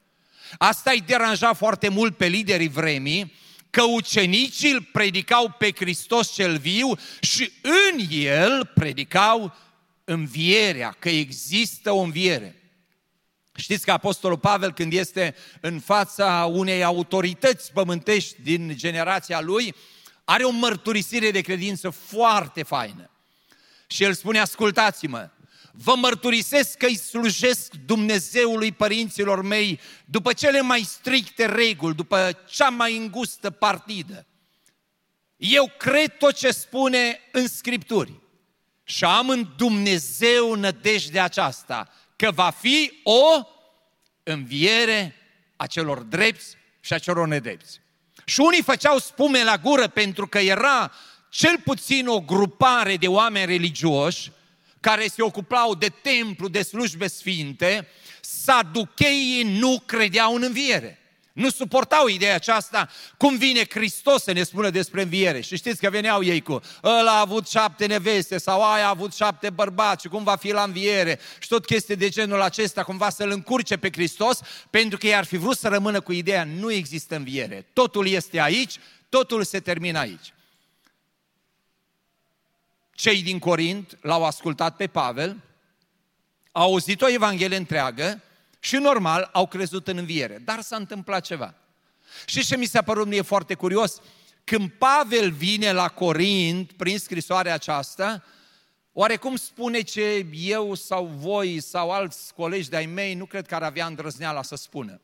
Asta 0.58 0.90
îi 0.90 1.00
deranja 1.00 1.52
foarte 1.52 1.88
mult 1.88 2.16
pe 2.16 2.26
liderii 2.26 2.68
vremii, 2.68 3.32
că 3.70 3.82
ucenicii 3.82 4.72
îl 4.72 4.88
predicau 4.92 5.54
pe 5.58 5.70
Hristos 5.74 6.32
cel 6.32 6.58
viu 6.58 6.90
și 7.20 7.52
în 7.62 8.06
el 8.10 8.70
predicau 8.74 9.54
învierea, 10.04 10.96
că 10.98 11.08
există 11.08 11.92
o 11.92 11.98
înviere. 12.00 12.58
Știți 13.54 13.84
că 13.84 13.92
Apostolul 13.92 14.38
Pavel, 14.38 14.72
când 14.72 14.92
este 14.92 15.34
în 15.60 15.80
fața 15.80 16.50
unei 16.52 16.84
autorități 16.84 17.72
pământești 17.72 18.42
din 18.42 18.72
generația 18.76 19.40
lui, 19.40 19.74
are 20.24 20.44
o 20.44 20.50
mărturisire 20.50 21.30
de 21.30 21.40
credință 21.40 21.90
foarte 21.90 22.62
faină. 22.62 23.10
Și 23.94 24.02
el 24.02 24.14
spune, 24.14 24.38
ascultați-mă, 24.38 25.30
vă 25.72 25.94
mărturisesc 25.94 26.76
că 26.76 26.86
îi 26.86 26.96
slujesc 26.96 27.72
Dumnezeului 27.86 28.72
părinților 28.72 29.42
mei 29.42 29.80
după 30.04 30.32
cele 30.32 30.60
mai 30.60 30.80
stricte 30.80 31.46
reguli, 31.46 31.94
după 31.94 32.38
cea 32.48 32.68
mai 32.68 32.96
îngustă 32.96 33.50
partidă. 33.50 34.26
Eu 35.36 35.72
cred 35.78 36.16
tot 36.16 36.34
ce 36.34 36.50
spune 36.50 37.20
în 37.32 37.48
Scripturi 37.48 38.12
și 38.84 39.04
am 39.04 39.28
în 39.28 39.48
Dumnezeu 39.56 40.54
nădejde 40.54 41.20
aceasta, 41.20 41.92
că 42.16 42.30
va 42.30 42.50
fi 42.50 43.00
o 43.02 43.48
înviere 44.22 45.14
a 45.56 45.66
celor 45.66 45.98
drepți 45.98 46.56
și 46.80 46.92
a 46.92 46.98
celor 46.98 47.26
nedrepți. 47.26 47.80
Și 48.24 48.40
unii 48.40 48.62
făceau 48.62 48.98
spume 48.98 49.44
la 49.44 49.56
gură 49.58 49.88
pentru 49.88 50.26
că 50.26 50.38
era 50.38 50.92
cel 51.34 51.60
puțin 51.64 52.06
o 52.06 52.20
grupare 52.20 52.96
de 52.96 53.08
oameni 53.08 53.46
religioși 53.46 54.30
care 54.80 55.06
se 55.06 55.22
ocupau 55.22 55.74
de 55.74 55.92
templu, 56.02 56.48
de 56.48 56.62
slujbe 56.62 57.06
sfinte, 57.06 57.88
saducheii 58.20 59.42
nu 59.58 59.82
credeau 59.86 60.34
în 60.34 60.42
înviere. 60.42 60.98
Nu 61.32 61.50
suportau 61.50 62.06
ideea 62.06 62.34
aceasta, 62.34 62.88
cum 63.16 63.36
vine 63.36 63.64
Hristos 63.68 64.22
să 64.22 64.32
ne 64.32 64.42
spună 64.42 64.70
despre 64.70 65.02
înviere. 65.02 65.40
Și 65.40 65.56
știți 65.56 65.80
că 65.80 65.90
veneau 65.90 66.22
ei 66.22 66.40
cu, 66.40 66.60
ăla 66.84 67.16
a 67.16 67.20
avut 67.20 67.48
șapte 67.48 67.86
neveste 67.86 68.38
sau 68.38 68.62
aia 68.62 68.86
a 68.86 68.88
avut 68.88 69.14
șapte 69.14 69.50
bărbați 69.50 70.02
și 70.02 70.08
cum 70.08 70.24
va 70.24 70.36
fi 70.36 70.52
la 70.52 70.62
înviere 70.62 71.20
și 71.38 71.48
tot 71.48 71.66
chestii 71.66 71.96
de 71.96 72.08
genul 72.08 72.40
acesta, 72.40 72.82
cumva 72.82 73.10
să-L 73.10 73.30
încurce 73.30 73.76
pe 73.76 73.88
Hristos, 73.92 74.40
pentru 74.70 74.98
că 74.98 75.06
ei 75.06 75.14
ar 75.14 75.24
fi 75.24 75.36
vrut 75.36 75.56
să 75.56 75.68
rămână 75.68 76.00
cu 76.00 76.12
ideea, 76.12 76.44
nu 76.44 76.72
există 76.72 77.16
înviere. 77.16 77.66
Totul 77.72 78.06
este 78.06 78.40
aici, 78.40 78.74
totul 79.08 79.44
se 79.44 79.60
termină 79.60 79.98
aici. 79.98 80.34
Cei 82.94 83.22
din 83.22 83.38
Corint 83.38 83.98
l-au 84.00 84.24
ascultat 84.24 84.76
pe 84.76 84.86
Pavel, 84.86 85.42
au 86.52 86.62
auzit 86.62 87.02
o 87.02 87.08
Evanghelie 87.08 87.56
întreagă 87.56 88.22
și 88.58 88.76
normal 88.76 89.28
au 89.32 89.46
crezut 89.46 89.88
în 89.88 89.96
înviere. 89.96 90.42
Dar 90.44 90.60
s-a 90.60 90.76
întâmplat 90.76 91.24
ceva. 91.24 91.54
Și 92.26 92.44
ce 92.44 92.56
mi 92.56 92.66
s-a 92.66 92.82
părut 92.82 93.06
mie 93.06 93.22
foarte 93.22 93.54
curios? 93.54 94.00
Când 94.44 94.70
Pavel 94.70 95.30
vine 95.30 95.72
la 95.72 95.88
Corint, 95.88 96.72
prin 96.72 96.98
scrisoarea 96.98 97.54
aceasta, 97.54 98.24
oarecum 98.92 99.36
spune 99.36 99.80
ce 99.80 100.26
eu 100.32 100.74
sau 100.74 101.06
voi 101.06 101.60
sau 101.60 101.90
alți 101.90 102.34
colegi 102.34 102.68
de-ai 102.68 102.86
mei 102.86 103.14
nu 103.14 103.26
cred 103.26 103.46
că 103.46 103.54
ar 103.54 103.62
avea 103.62 103.86
îndrăzneala 103.86 104.42
să 104.42 104.56
spună. 104.56 105.00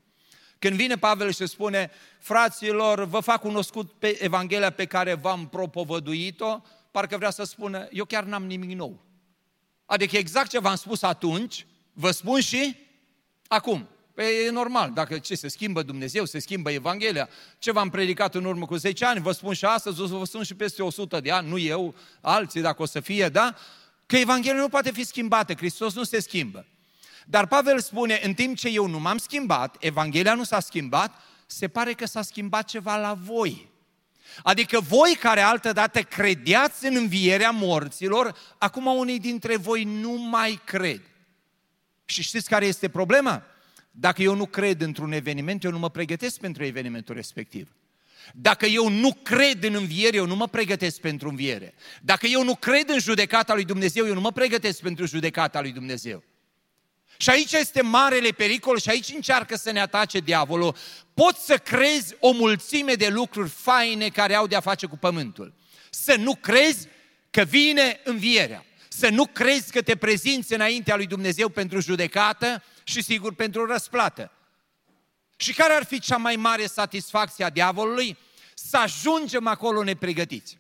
Când 0.59 0.77
vine 0.77 0.97
Pavel 0.97 1.33
și 1.33 1.47
spune, 1.47 1.91
fraților, 2.19 3.05
vă 3.05 3.21
fac 3.21 3.41
cunoscut 3.41 3.93
pe 3.93 4.25
Evanghelia 4.25 4.71
pe 4.71 4.85
care 4.85 5.15
v-am 5.15 5.49
propovăduit-o, 5.49 6.61
parcă 6.91 7.17
vrea 7.17 7.31
să 7.31 7.45
spună, 7.45 7.89
eu 7.91 8.05
chiar 8.05 8.25
n-am 8.25 8.47
nimic 8.47 8.77
nou. 8.77 9.05
Adică 9.87 10.17
exact 10.17 10.51
ce 10.51 10.59
v-am 10.59 10.77
spus 10.77 11.03
atunci, 11.03 11.67
vă 11.93 12.11
spun 12.11 12.41
și 12.41 12.77
acum. 13.47 13.89
Păi 14.15 14.47
e 14.47 14.51
normal, 14.51 14.93
dacă 14.93 15.19
ce 15.19 15.35
se 15.35 15.49
schimbă 15.49 15.83
Dumnezeu, 15.83 16.25
se 16.25 16.39
schimbă 16.39 16.71
Evanghelia. 16.71 17.29
Ce 17.59 17.73
v-am 17.73 17.91
predicat 17.91 18.35
în 18.35 18.45
urmă 18.45 18.67
cu 18.67 18.77
10 18.77 19.05
ani, 19.05 19.21
vă 19.21 19.33
spun 19.33 19.55
și 19.55 19.65
astăzi, 19.65 20.01
o 20.01 20.07
să 20.07 20.15
vă 20.15 20.25
spun 20.25 20.43
și 20.43 20.55
peste 20.55 20.83
100 20.83 21.21
de 21.21 21.31
ani, 21.31 21.49
nu 21.49 21.59
eu, 21.59 21.95
alții 22.21 22.61
dacă 22.61 22.83
o 22.83 22.87
să 22.87 23.01
fie, 23.01 23.29
da? 23.29 23.55
Că 24.07 24.17
Evanghelia 24.17 24.61
nu 24.61 24.69
poate 24.69 24.91
fi 24.91 25.05
schimbată, 25.05 25.55
Hristos 25.55 25.95
nu 25.95 26.03
se 26.03 26.21
schimbă. 26.21 26.67
Dar 27.27 27.47
Pavel 27.47 27.81
spune, 27.81 28.21
în 28.23 28.35
timp 28.35 28.57
ce 28.57 28.69
eu 28.69 28.87
nu 28.87 29.01
m-am 29.01 29.19
schimbat, 29.19 29.77
Evanghelia 29.79 30.35
nu 30.35 30.45
s-a 30.45 30.61
schimbat, 30.61 31.13
se 31.47 31.69
pare 31.69 31.93
că 31.93 32.07
s-a 32.07 32.23
schimbat 32.23 32.65
ceva 32.65 32.97
la 32.97 33.15
voi. 33.15 33.70
Adică 34.43 34.81
voi 34.81 35.17
care 35.21 35.41
altădată 35.41 36.03
credeați 36.03 36.87
în 36.87 36.97
învierea 36.97 37.51
morților, 37.51 38.37
acum 38.59 38.87
unii 38.87 39.19
dintre 39.19 39.57
voi 39.57 39.85
nu 39.85 40.13
mai 40.13 40.61
cred. 40.65 41.01
Și 42.05 42.23
știți 42.23 42.49
care 42.49 42.67
este 42.67 42.89
problema? 42.89 43.43
Dacă 43.91 44.23
eu 44.23 44.35
nu 44.35 44.47
cred 44.47 44.81
într-un 44.81 45.13
eveniment, 45.13 45.65
eu 45.65 45.71
nu 45.71 45.79
mă 45.79 45.91
pregătesc 45.91 46.41
pentru 46.41 46.65
evenimentul 46.65 47.15
respectiv. 47.15 47.69
Dacă 48.35 48.67
eu 48.67 48.89
nu 48.89 49.13
cred 49.23 49.65
în 49.65 49.75
înviere, 49.75 50.17
eu 50.17 50.27
nu 50.27 50.37
mă 50.37 50.49
pregătesc 50.49 51.01
pentru 51.01 51.29
înviere. 51.29 51.75
Dacă 52.03 52.27
eu 52.27 52.45
nu 52.45 52.55
cred 52.55 52.89
în 52.89 52.99
judecata 52.99 53.55
lui 53.55 53.65
Dumnezeu, 53.65 54.07
eu 54.07 54.15
nu 54.15 54.21
mă 54.21 54.33
pregătesc 54.33 54.81
pentru 54.81 55.07
judecata 55.07 55.61
lui 55.61 55.73
Dumnezeu. 55.73 56.23
Și 57.21 57.31
aici 57.31 57.53
este 57.53 57.83
marele 57.83 58.31
pericol 58.31 58.79
și 58.79 58.89
aici 58.89 59.13
încearcă 59.15 59.57
să 59.57 59.71
ne 59.71 59.81
atace 59.81 60.19
diavolul. 60.19 60.77
Poți 61.15 61.45
să 61.45 61.57
crezi 61.57 62.15
o 62.21 62.33
mulțime 62.33 62.95
de 62.95 63.09
lucruri 63.09 63.49
faine 63.49 64.09
care 64.09 64.35
au 64.35 64.47
de-a 64.47 64.61
face 64.61 64.87
cu 64.87 64.97
pământul. 64.97 65.55
Să 65.91 66.15
nu 66.19 66.35
crezi 66.35 66.89
că 67.31 67.43
vine 67.43 68.01
învierea. 68.05 68.65
Să 68.89 69.09
nu 69.09 69.27
crezi 69.27 69.73
că 69.73 69.83
te 69.83 69.97
prezinți 69.97 70.53
înaintea 70.53 70.97
lui 70.97 71.07
Dumnezeu 71.07 71.49
pentru 71.49 71.81
judecată 71.81 72.63
și 72.85 73.03
sigur 73.03 73.35
pentru 73.35 73.67
răsplată. 73.67 74.33
Și 75.37 75.55
care 75.55 75.73
ar 75.73 75.85
fi 75.85 76.01
cea 76.01 76.17
mai 76.17 76.37
mare 76.37 76.67
satisfacție 76.67 77.45
a 77.45 77.51
diavolului? 77.51 78.17
Să 78.55 78.77
ajungem 78.77 79.47
acolo 79.47 79.83
nepregătiți. 79.83 80.59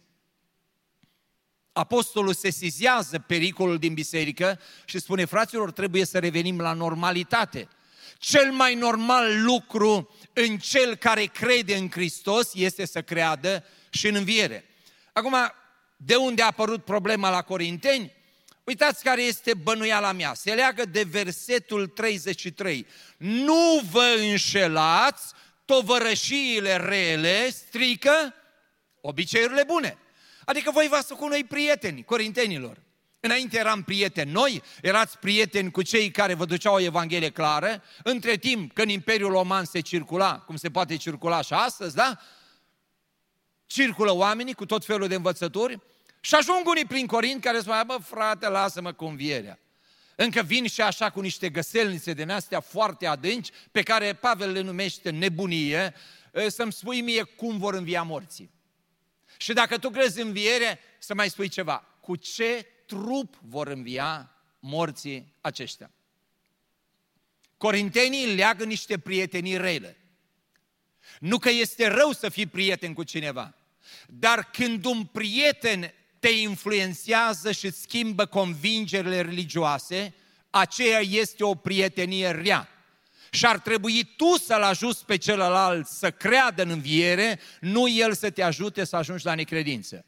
Apostolul 1.72 2.34
sesizează 2.34 3.18
pericolul 3.18 3.78
din 3.78 3.94
biserică 3.94 4.60
și 4.84 4.98
spune, 4.98 5.24
fraților, 5.24 5.72
trebuie 5.72 6.04
să 6.04 6.18
revenim 6.18 6.60
la 6.60 6.72
normalitate. 6.72 7.68
Cel 8.18 8.52
mai 8.52 8.74
normal 8.74 9.44
lucru 9.44 10.14
în 10.32 10.58
cel 10.58 10.96
care 10.96 11.24
crede 11.24 11.76
în 11.76 11.90
Hristos 11.90 12.54
este 12.54 12.86
să 12.86 13.02
creadă 13.02 13.64
și 13.90 14.08
în 14.08 14.14
înviere. 14.14 14.64
Acum, 15.12 15.34
de 15.96 16.16
unde 16.16 16.42
a 16.42 16.46
apărut 16.46 16.84
problema 16.84 17.30
la 17.30 17.42
Corinteni? 17.42 18.12
Uitați 18.64 19.02
care 19.02 19.22
este 19.22 19.54
bănuiala 19.54 20.12
mea. 20.12 20.34
Se 20.34 20.54
leagă 20.54 20.84
de 20.84 21.02
versetul 21.02 21.86
33. 21.86 22.86
Nu 23.16 23.82
vă 23.90 24.14
înșelați, 24.18 25.32
tovărășiile 25.64 26.76
rele 26.76 27.50
strică 27.50 28.34
obiceiurile 29.00 29.64
bune. 29.66 29.98
Adică 30.44 30.70
voi 30.70 30.86
v-ați 30.90 31.06
făcut 31.06 31.28
noi 31.28 31.44
prieteni, 31.44 32.04
corintenilor. 32.04 32.78
Înainte 33.20 33.58
eram 33.58 33.82
prieteni 33.82 34.30
noi, 34.30 34.62
erați 34.82 35.18
prieteni 35.18 35.70
cu 35.70 35.82
cei 35.82 36.10
care 36.10 36.34
vă 36.34 36.44
duceau 36.44 36.74
o 36.74 36.80
Evanghelie 36.80 37.30
clară. 37.30 37.82
Între 38.02 38.36
timp, 38.36 38.72
când 38.72 38.90
Imperiul 38.90 39.30
Roman 39.30 39.64
se 39.64 39.80
circula, 39.80 40.38
cum 40.38 40.56
se 40.56 40.70
poate 40.70 40.96
circula 40.96 41.42
și 41.42 41.52
astăzi, 41.52 41.94
da? 41.94 42.18
Circulă 43.66 44.12
oamenii 44.12 44.54
cu 44.54 44.66
tot 44.66 44.84
felul 44.84 45.08
de 45.08 45.14
învățături 45.14 45.80
și 46.20 46.34
ajung 46.34 46.66
unii 46.66 46.84
prin 46.84 47.06
Corint 47.06 47.42
care 47.42 47.60
spun, 47.60 47.82
bă, 47.86 47.96
frate, 48.02 48.48
lasă-mă 48.48 48.92
cu 48.92 49.04
învierea. 49.04 49.58
Încă 50.16 50.42
vin 50.42 50.66
și 50.66 50.80
așa 50.80 51.10
cu 51.10 51.20
niște 51.20 51.48
găselnițe 51.48 52.12
din 52.12 52.30
astea 52.30 52.60
foarte 52.60 53.06
adânci, 53.06 53.50
pe 53.72 53.82
care 53.82 54.14
Pavel 54.14 54.52
le 54.52 54.60
numește 54.60 55.10
nebunie, 55.10 55.94
să-mi 56.46 56.72
spui 56.72 57.00
mie 57.00 57.22
cum 57.22 57.58
vor 57.58 57.74
învia 57.74 58.02
morții. 58.02 58.50
Și 59.40 59.52
dacă 59.52 59.78
tu 59.78 59.90
crezi 59.90 60.20
în 60.20 60.32
viere, 60.32 60.78
să 60.98 61.14
mai 61.14 61.30
spui 61.30 61.48
ceva. 61.48 61.76
Cu 62.00 62.16
ce 62.16 62.66
trup 62.86 63.34
vor 63.42 63.66
învia 63.66 64.30
morții 64.58 65.34
aceștia? 65.40 65.90
Corintenii 67.56 68.34
leagă 68.34 68.64
niște 68.64 68.98
prietenii 68.98 69.56
rele. 69.56 69.96
Nu 71.18 71.38
că 71.38 71.50
este 71.50 71.86
rău 71.86 72.12
să 72.12 72.28
fii 72.28 72.46
prieten 72.46 72.92
cu 72.92 73.02
cineva, 73.02 73.54
dar 74.06 74.50
când 74.50 74.84
un 74.84 75.04
prieten 75.04 75.94
te 76.18 76.28
influențează 76.28 77.52
și 77.52 77.66
îți 77.66 77.80
schimbă 77.80 78.26
convingerile 78.26 79.20
religioase, 79.20 80.14
aceea 80.50 81.00
este 81.00 81.44
o 81.44 81.54
prietenie 81.54 82.30
rea. 82.30 82.68
Și 83.30 83.46
ar 83.46 83.58
trebui 83.58 84.04
tu 84.16 84.36
să-l 84.36 84.62
ajuți 84.62 85.04
pe 85.04 85.16
celălalt 85.16 85.86
să 85.86 86.10
creadă 86.10 86.62
în 86.62 86.70
înviere, 86.70 87.40
nu 87.60 87.88
el 87.88 88.14
să 88.14 88.30
te 88.30 88.42
ajute 88.42 88.84
să 88.84 88.96
ajungi 88.96 89.24
la 89.24 89.34
necredință. 89.34 90.04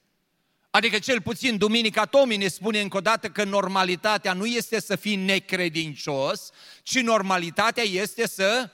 Adică 0.70 0.98
cel 0.98 1.20
puțin 1.20 1.56
Duminica 1.56 2.04
Tomii 2.04 2.37
ne 2.37 2.48
spune 2.48 2.80
încă 2.80 2.96
o 2.96 3.00
dată 3.00 3.28
că 3.28 3.44
normalitatea 3.44 4.32
nu 4.32 4.46
este 4.46 4.80
să 4.80 4.96
fii 4.96 5.16
necredincios, 5.16 6.50
ci 6.82 7.00
normalitatea 7.00 7.82
este 7.82 8.26
să 8.26 8.70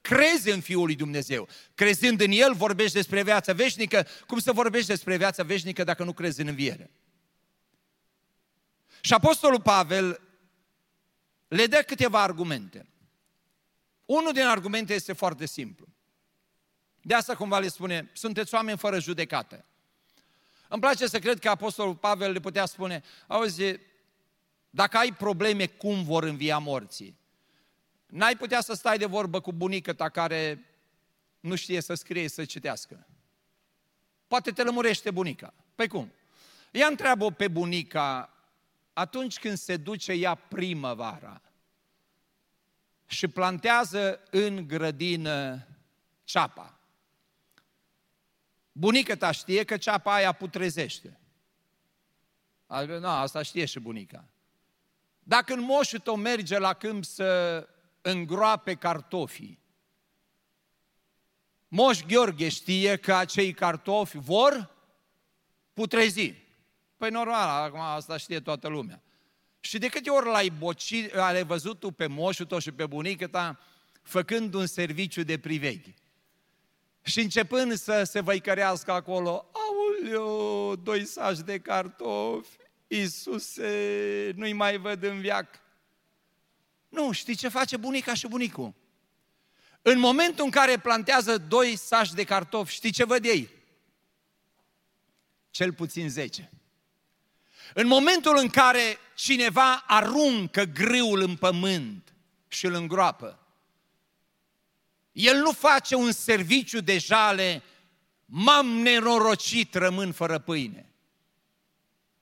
crezi 0.00 0.50
în 0.50 0.60
Fiul 0.60 0.84
lui 0.84 0.94
Dumnezeu. 0.94 1.48
Crezând 1.74 2.20
în 2.20 2.30
El 2.30 2.54
vorbești 2.54 2.94
despre 2.94 3.22
viața 3.22 3.52
veșnică. 3.52 4.06
Cum 4.26 4.38
să 4.38 4.52
vorbești 4.52 4.86
despre 4.86 5.16
viața 5.16 5.42
veșnică 5.42 5.84
dacă 5.84 6.04
nu 6.04 6.12
crezi 6.12 6.40
în 6.40 6.46
înviere? 6.46 6.90
Și 9.00 9.12
Apostolul 9.12 9.60
Pavel 9.60 10.20
le 11.48 11.66
dă 11.66 11.82
câteva 11.86 12.22
argumente. 12.22 12.86
Unul 14.10 14.32
din 14.32 14.42
argumente 14.42 14.94
este 14.94 15.12
foarte 15.12 15.46
simplu. 15.46 15.86
De 17.00 17.14
asta 17.14 17.34
cumva 17.34 17.58
le 17.58 17.68
spune, 17.68 18.10
sunteți 18.12 18.54
oameni 18.54 18.78
fără 18.78 19.00
judecată. 19.00 19.64
Îmi 20.68 20.80
place 20.80 21.06
să 21.06 21.18
cred 21.18 21.38
că 21.38 21.48
Apostolul 21.48 21.94
Pavel 21.94 22.32
le 22.32 22.40
putea 22.40 22.66
spune, 22.66 23.02
auzi, 23.26 23.78
dacă 24.70 24.96
ai 24.96 25.12
probleme, 25.12 25.66
cum 25.66 26.04
vor 26.04 26.24
învia 26.24 26.58
morții? 26.58 27.18
N-ai 28.06 28.36
putea 28.36 28.60
să 28.60 28.74
stai 28.74 28.98
de 28.98 29.06
vorbă 29.06 29.40
cu 29.40 29.52
bunica 29.52 29.92
ta 29.92 30.08
care 30.08 30.66
nu 31.40 31.54
știe 31.54 31.80
să 31.80 31.94
scrie, 31.94 32.28
să 32.28 32.44
citească. 32.44 33.06
Poate 34.26 34.50
te 34.50 34.62
lămurește 34.62 35.10
bunica. 35.10 35.54
Păi 35.74 35.88
cum? 35.88 36.12
Ea 36.70 36.86
întreabă 36.86 37.30
pe 37.30 37.48
bunica 37.48 38.30
atunci 38.92 39.38
când 39.38 39.58
se 39.58 39.76
duce 39.76 40.12
ea 40.12 40.34
primăvara 40.34 41.40
și 43.10 43.28
plantează 43.28 44.20
în 44.30 44.66
grădină 44.66 45.66
ceapa. 46.24 46.78
Bunica 48.72 49.16
ta 49.16 49.30
știe 49.30 49.64
că 49.64 49.76
ceapa 49.76 50.14
aia 50.14 50.32
putrezește. 50.32 51.20
Adică, 52.66 52.98
nu, 52.98 53.08
asta 53.08 53.42
știe 53.42 53.64
și 53.64 53.78
bunica. 53.80 54.24
Dacă 55.18 55.52
în 55.52 55.60
moșul 55.60 55.98
tău 55.98 56.16
merge 56.16 56.58
la 56.58 56.72
câmp 56.72 57.04
să 57.04 57.68
îngroape 58.00 58.74
cartofii, 58.74 59.58
Moș 61.68 62.02
Gheorghe 62.02 62.48
știe 62.48 62.96
că 62.96 63.14
acei 63.14 63.52
cartofi 63.52 64.18
vor 64.18 64.74
putrezi. 65.72 66.34
Păi 66.96 67.10
normal, 67.10 67.48
acum 67.48 67.80
asta 67.80 68.16
știe 68.16 68.40
toată 68.40 68.68
lumea. 68.68 69.02
Și 69.60 69.78
de 69.78 69.88
câte 69.88 70.10
ori 70.10 70.26
l-ai 70.26 70.48
bocit, 70.48 71.14
ai 71.14 71.44
văzut 71.44 71.80
tu 71.80 71.90
pe 71.90 72.06
moșul 72.06 72.46
tău 72.46 72.58
și 72.58 72.72
pe 72.72 72.86
bunică 72.86 73.26
ta 73.26 73.58
făcând 74.02 74.54
un 74.54 74.66
serviciu 74.66 75.22
de 75.22 75.38
priveghi. 75.38 75.94
Și 77.02 77.20
începând 77.20 77.74
să 77.74 78.02
se 78.04 78.20
văicărească 78.20 78.92
acolo, 78.92 79.50
auleo, 79.52 80.76
doi 80.76 81.04
saci 81.04 81.38
de 81.38 81.58
cartofi, 81.58 82.56
Iisuse, 82.86 84.32
nu-i 84.36 84.52
mai 84.52 84.76
văd 84.76 85.02
în 85.02 85.20
viac. 85.20 85.60
Nu, 86.88 87.12
știi 87.12 87.34
ce 87.34 87.48
face 87.48 87.76
bunica 87.76 88.14
și 88.14 88.26
bunicul? 88.26 88.74
În 89.82 89.98
momentul 89.98 90.44
în 90.44 90.50
care 90.50 90.78
plantează 90.78 91.38
doi 91.38 91.76
saci 91.76 92.12
de 92.12 92.24
cartofi, 92.24 92.74
știi 92.74 92.90
ce 92.90 93.04
văd 93.04 93.24
ei? 93.24 93.50
Cel 95.50 95.72
puțin 95.72 96.08
zece. 96.08 96.50
În 97.74 97.86
momentul 97.86 98.36
în 98.36 98.48
care 98.48 98.98
cineva 99.20 99.84
aruncă 99.86 100.62
grâul 100.62 101.20
în 101.20 101.36
pământ 101.36 102.14
și 102.48 102.66
îl 102.66 102.74
îngroapă, 102.74 103.38
el 105.12 105.36
nu 105.36 105.52
face 105.52 105.94
un 105.94 106.12
serviciu 106.12 106.80
de 106.80 106.98
jale, 106.98 107.62
m-am 108.24 108.66
nenorocit, 108.66 109.74
rămân 109.74 110.12
fără 110.12 110.38
pâine. 110.38 110.92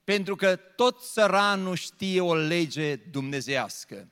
Pentru 0.03 0.35
că 0.35 0.55
tot 0.55 1.01
săranul 1.01 1.75
știe 1.75 2.21
o 2.21 2.35
lege 2.35 2.95
dumnezească. 2.95 4.11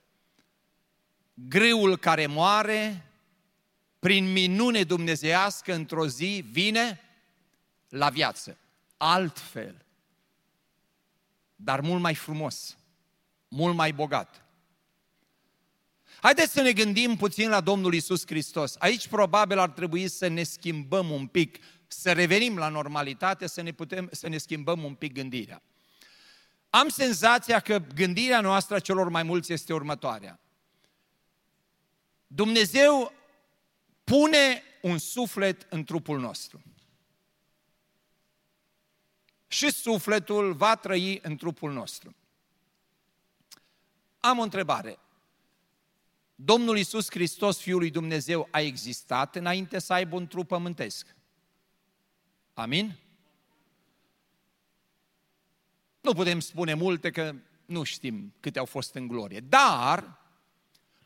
Grâul 1.34 1.98
care 1.98 2.26
moare, 2.26 3.12
prin 4.00 4.32
minune 4.32 4.84
dumnezească, 4.84 5.74
într-o 5.74 6.08
zi, 6.08 6.46
vine 6.52 7.02
la 7.90 8.10
viață. 8.10 8.58
Altfel. 8.98 9.86
Dar 11.60 11.80
mult 11.82 12.02
mai 12.02 12.16
frumos, 12.16 12.78
mult 13.48 13.76
mai 13.76 13.94
bogat. 13.94 14.46
Haideți 16.22 16.52
să 16.52 16.62
ne 16.62 16.72
gândim 16.72 17.16
puțin 17.16 17.50
la 17.50 17.62
Domnul 17.62 17.94
Isus 17.94 18.26
Hristos. 18.26 18.76
Aici 18.80 19.08
probabil 19.08 19.58
ar 19.58 19.70
trebui 19.70 20.08
să 20.08 20.28
ne 20.28 20.44
schimbăm 20.44 21.10
un 21.10 21.28
pic, 21.28 21.58
să 21.88 22.12
revenim 22.12 22.58
la 22.58 22.70
normalitate, 22.70 23.48
să 23.48 23.62
ne, 23.62 23.72
putem, 23.72 24.10
să 24.12 24.28
ne 24.28 24.38
schimbăm 24.38 24.84
un 24.84 24.94
pic 24.94 25.14
gândirea. 25.14 25.62
Am 26.70 26.88
senzația 26.88 27.60
că 27.60 27.82
gândirea 27.96 28.42
noastră 28.42 28.80
celor 28.80 29.10
mai 29.10 29.24
mulți 29.24 29.54
este 29.54 29.74
următoarea. 29.74 30.40
Dumnezeu 32.28 33.14
pune 34.04 34.64
un 34.82 34.98
suflet 34.98 35.68
în 35.70 35.84
trupul 35.84 36.20
nostru. 36.20 36.62
Și 39.58 39.72
sufletul 39.72 40.54
va 40.54 40.76
trăi 40.76 41.20
în 41.22 41.38
trupul 41.38 41.72
nostru. 41.72 42.16
Am 44.20 44.38
o 44.38 44.42
întrebare. 44.42 45.00
Domnul 46.36 46.78
Iisus 46.78 47.10
Hristos, 47.10 47.60
Fiul 47.60 47.80
lui 47.80 47.90
Dumnezeu, 47.90 48.48
a 48.52 48.60
existat 48.60 49.36
înainte 49.36 49.80
să 49.80 49.94
aibă 49.94 50.16
un 50.16 50.28
trup 50.28 50.48
pământesc. 50.48 51.16
Amin? 52.54 52.98
Nu 56.02 56.14
putem 56.14 56.40
spune 56.40 56.74
multe 56.74 57.12
că 57.12 57.36
nu 57.66 57.84
știm 57.84 58.34
câte 58.40 58.60
au 58.60 58.66
fost 58.66 58.96
în 58.96 59.08
glorie, 59.08 59.40
dar 59.40 60.20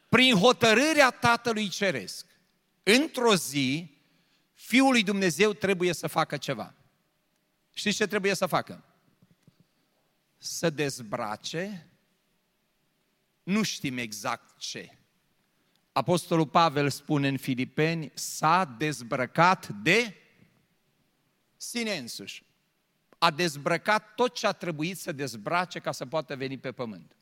prin 0.10 0.36
hotărârea 0.36 1.12
Tatălui 1.12 1.70
Ceresc, 1.70 2.26
într-o 2.84 3.36
zi, 3.36 3.98
Fiul 4.54 4.92
lui 4.92 5.04
Dumnezeu 5.04 5.54
trebuie 5.54 5.94
să 5.94 6.08
facă 6.08 6.38
ceva. 6.38 6.76
Știți 7.74 7.96
ce 7.96 8.08
trebuie 8.08 8.34
să 8.34 8.46
facă? 8.46 8.84
Să 10.38 10.70
dezbrace, 10.70 11.88
nu 13.44 13.64
știm 13.64 13.98
exact 13.98 14.58
ce, 14.58 15.02
Apostolul 15.92 16.48
Pavel 16.48 16.90
spune 16.90 17.28
în 17.28 17.38
Filipeni, 17.38 18.12
s-a 18.14 18.66
dezbrăcat 18.66 19.68
de 19.68 20.16
sine 21.58 21.98
însuși. 21.98 22.44
A 23.18 23.32
dezbrăcat 23.32 24.16
tot 24.16 24.34
ce 24.34 24.48
a 24.48 24.52
trebuit 24.52 24.98
să 24.98 25.12
dezbrace 25.12 25.80
ca 25.80 25.92
să 25.92 26.06
poată 26.06 26.36
veni 26.36 26.58
pe 26.58 26.72
pământ. 26.72 27.16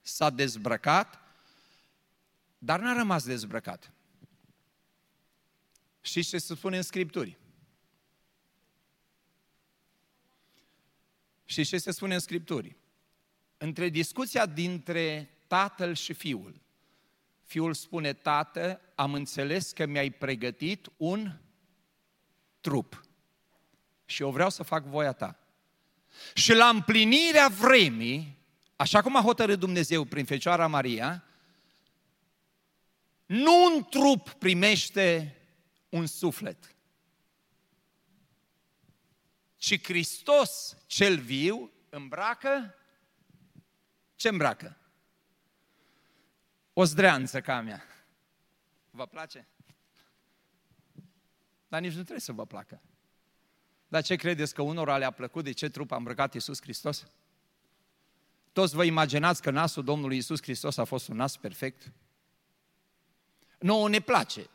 S-a 0.00 0.30
dezbrăcat, 0.30 1.20
dar 2.58 2.80
n-a 2.80 2.92
rămas 2.92 3.24
dezbrăcat. 3.24 3.92
Și 6.00 6.22
ce 6.22 6.38
se 6.38 6.54
spune 6.54 6.76
în 6.76 6.82
Scripturi? 6.82 7.38
Și 11.48 11.64
ce 11.64 11.78
se 11.78 11.90
spune 11.90 12.14
în 12.14 12.20
Scripturi? 12.20 12.76
Între 13.56 13.88
discuția 13.88 14.46
dintre 14.46 15.30
tatăl 15.46 15.94
și 15.94 16.12
fiul, 16.12 16.60
Fiul 17.48 17.74
spune, 17.74 18.12
tată, 18.12 18.80
am 18.94 19.14
înțeles 19.14 19.72
că 19.72 19.86
mi-ai 19.86 20.10
pregătit 20.10 20.88
un 20.96 21.32
trup 22.60 23.04
și 24.04 24.22
eu 24.22 24.30
vreau 24.30 24.50
să 24.50 24.62
fac 24.62 24.84
voia 24.84 25.12
ta. 25.12 25.38
Și 26.34 26.52
la 26.52 26.68
împlinirea 26.68 27.48
vremii, 27.48 28.38
așa 28.76 29.02
cum 29.02 29.16
a 29.16 29.20
hotărât 29.20 29.58
Dumnezeu 29.58 30.04
prin 30.04 30.24
Fecioara 30.24 30.66
Maria, 30.66 31.24
nu 33.26 33.64
un 33.64 33.84
trup 33.84 34.30
primește 34.30 35.36
un 35.88 36.06
suflet, 36.06 36.74
ci 39.58 39.82
Hristos 39.82 40.76
cel 40.86 41.18
viu 41.18 41.72
îmbracă, 41.90 42.74
ce 44.14 44.28
îmbracă? 44.28 44.78
o 46.80 46.84
zdreanță 46.84 47.40
ca 47.40 47.56
a 47.56 47.60
mea. 47.60 47.82
Vă 48.90 49.06
place? 49.06 49.48
Dar 51.68 51.80
nici 51.80 51.92
nu 51.92 51.98
trebuie 51.98 52.20
să 52.20 52.32
vă 52.32 52.46
placă. 52.46 52.80
Dar 53.88 54.02
ce 54.02 54.16
credeți 54.16 54.54
că 54.54 54.62
unora 54.62 54.98
le-a 54.98 55.10
plăcut 55.10 55.44
de 55.44 55.52
ce 55.52 55.68
trup 55.68 55.90
a 55.92 55.96
îmbrăcat 55.96 56.34
Iisus 56.34 56.60
Hristos? 56.60 57.06
Toți 58.52 58.74
vă 58.74 58.84
imaginați 58.84 59.42
că 59.42 59.50
nasul 59.50 59.84
Domnului 59.84 60.16
Iisus 60.16 60.42
Hristos 60.42 60.76
a 60.76 60.84
fost 60.84 61.08
un 61.08 61.16
nas 61.16 61.36
perfect? 61.36 61.92
Nu, 63.58 63.86
ne 63.86 64.00
place. 64.00 64.46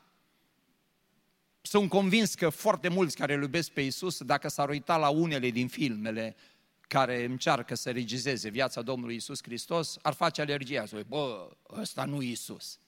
Sunt 1.66 1.90
convins 1.90 2.36
că 2.36 2.50
foarte 2.50 2.88
mulți 2.88 3.16
care 3.16 3.34
îl 3.34 3.42
iubesc 3.42 3.72
pe 3.72 3.82
Iisus, 3.82 4.24
dacă 4.24 4.48
s-ar 4.48 4.70
uita 4.70 4.98
la 4.98 5.10
unele 5.10 5.50
din 5.50 5.68
filmele 5.68 6.36
care 6.88 7.24
încearcă 7.24 7.76
să 7.76 7.92
regizeze 7.92 8.50
viața 8.50 8.82
Domnului 8.82 9.16
Isus 9.16 9.44
Hristos, 9.44 9.98
ar 10.02 10.14
face 10.14 10.42
alergia, 10.42 10.86
să 10.86 11.04
bă, 11.08 11.50
ăsta 11.70 12.06
nu 12.06 12.22
Isus. 12.22 12.80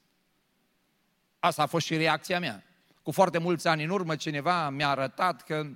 Asta 1.40 1.62
a 1.62 1.66
fost 1.66 1.86
și 1.86 1.98
reacția 1.98 2.40
mea. 2.40 2.64
Cu 3.04 3.12
foarte 3.12 3.38
mulți 3.38 3.68
ani 3.68 3.84
în 3.84 3.90
urmă, 3.90 4.16
cineva 4.16 4.70
mi-a 4.70 4.90
arătat 4.90 5.44
că 5.44 5.68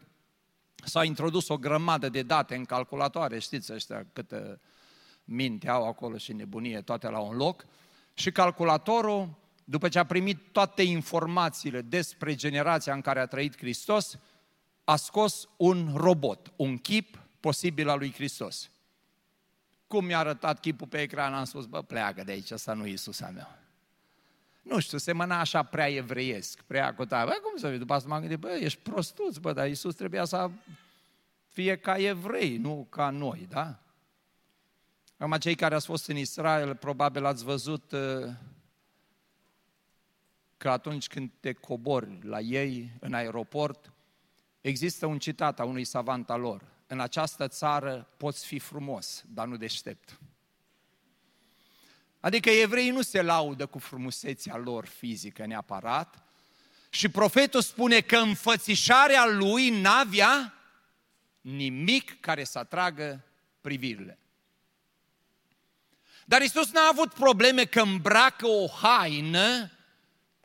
s-a 0.75 1.03
introdus 1.03 1.47
o 1.47 1.57
grămadă 1.57 2.09
de 2.09 2.21
date 2.21 2.55
în 2.55 2.65
calculatoare, 2.65 3.39
știți 3.39 3.73
ăștia 3.73 4.05
câtă 4.13 4.62
minte 5.23 5.69
au 5.69 5.88
acolo 5.88 6.17
și 6.17 6.33
nebunie, 6.33 6.81
toate 6.81 7.09
la 7.09 7.19
un 7.19 7.35
loc, 7.35 7.65
și 8.13 8.31
calculatorul, 8.31 9.38
după 9.69 9.89
ce 9.89 9.99
a 9.99 10.03
primit 10.03 10.51
toate 10.51 10.82
informațiile 10.82 11.82
despre 11.82 12.36
generația 12.36 12.93
în 12.93 13.01
care 13.01 13.19
a 13.19 13.25
trăit 13.25 13.58
Hristos, 13.58 14.17
a 14.84 14.95
scos 14.95 15.47
un 15.58 15.93
robot, 15.95 16.51
un 16.55 16.77
chip 16.77 17.19
posibil 17.39 17.89
al 17.89 17.97
lui 17.97 18.13
Hristos. 18.13 18.69
Cum 19.88 20.05
mi-a 20.05 20.17
arătat 20.17 20.60
chipul 20.60 20.88
pe 20.88 21.01
ecran, 21.01 21.34
am 21.34 21.43
spus, 21.43 21.65
bă, 21.65 21.82
pleacă 21.82 22.23
de 22.23 22.32
aici, 22.32 22.51
ăsta 22.51 22.73
nu 22.73 22.86
e 22.86 22.89
Iisus 22.89 23.21
al 23.21 23.34
meu. 23.34 23.58
Nu 24.62 24.79
știu, 24.79 24.97
semăna 24.97 25.39
așa 25.39 25.63
prea 25.63 25.89
evreiesc, 25.89 26.62
prea 26.62 26.93
cotat. 26.93 27.25
Bă, 27.25 27.39
cum 27.43 27.58
să 27.58 27.67
vezi? 27.67 27.79
După 27.79 27.93
asta 27.93 28.08
m-am 28.08 28.19
gândit, 28.19 28.39
bă, 28.39 28.49
ești 28.49 28.79
prostuț, 28.79 29.38
bă, 29.38 29.53
dar 29.53 29.67
Iisus 29.67 29.95
trebuia 29.95 30.25
să 30.25 30.49
fie 31.47 31.75
ca 31.75 31.97
evrei, 31.97 32.58
nu 32.58 32.88
ca 32.89 33.10
noi, 33.10 33.47
da? 33.49 33.79
Acum, 35.17 35.38
cei 35.38 35.55
care 35.55 35.75
ați 35.75 35.86
fost 35.86 36.08
în 36.08 36.17
Israel, 36.17 36.75
probabil 36.75 37.25
ați 37.25 37.43
văzut 37.43 37.91
uh, 37.91 38.29
că 40.59 40.69
atunci 40.69 41.07
când 41.07 41.31
te 41.39 41.53
cobori 41.53 42.17
la 42.21 42.39
ei 42.39 42.91
în 42.99 43.13
aeroport, 43.13 43.93
există 44.61 45.05
un 45.05 45.19
citat 45.19 45.59
a 45.59 45.63
unui 45.63 45.83
savant 45.83 46.29
al 46.29 46.39
lor. 46.39 46.63
În 46.87 46.99
această 46.99 47.47
țară 47.47 48.09
poți 48.17 48.45
fi 48.45 48.59
frumos, 48.59 49.23
dar 49.27 49.47
nu 49.47 49.57
deștept. 49.57 50.19
Adică 52.19 52.49
evreii 52.49 52.89
nu 52.89 53.01
se 53.01 53.21
laudă 53.21 53.65
cu 53.65 53.79
frumusețea 53.79 54.57
lor 54.57 54.85
fizică 54.85 55.45
neapărat 55.45 56.23
și 56.89 57.09
profetul 57.09 57.61
spune 57.61 57.99
că 58.01 58.17
înfățișarea 58.17 59.25
lui 59.25 59.69
n-avea 59.69 60.53
nimic 61.41 62.19
care 62.19 62.43
să 62.43 62.59
atragă 62.59 63.25
privirile. 63.61 64.19
Dar 66.25 66.41
Isus 66.41 66.71
n-a 66.71 66.87
avut 66.91 67.13
probleme 67.13 67.65
că 67.65 67.81
îmbracă 67.81 68.47
o 68.47 68.67
haină 68.67 69.71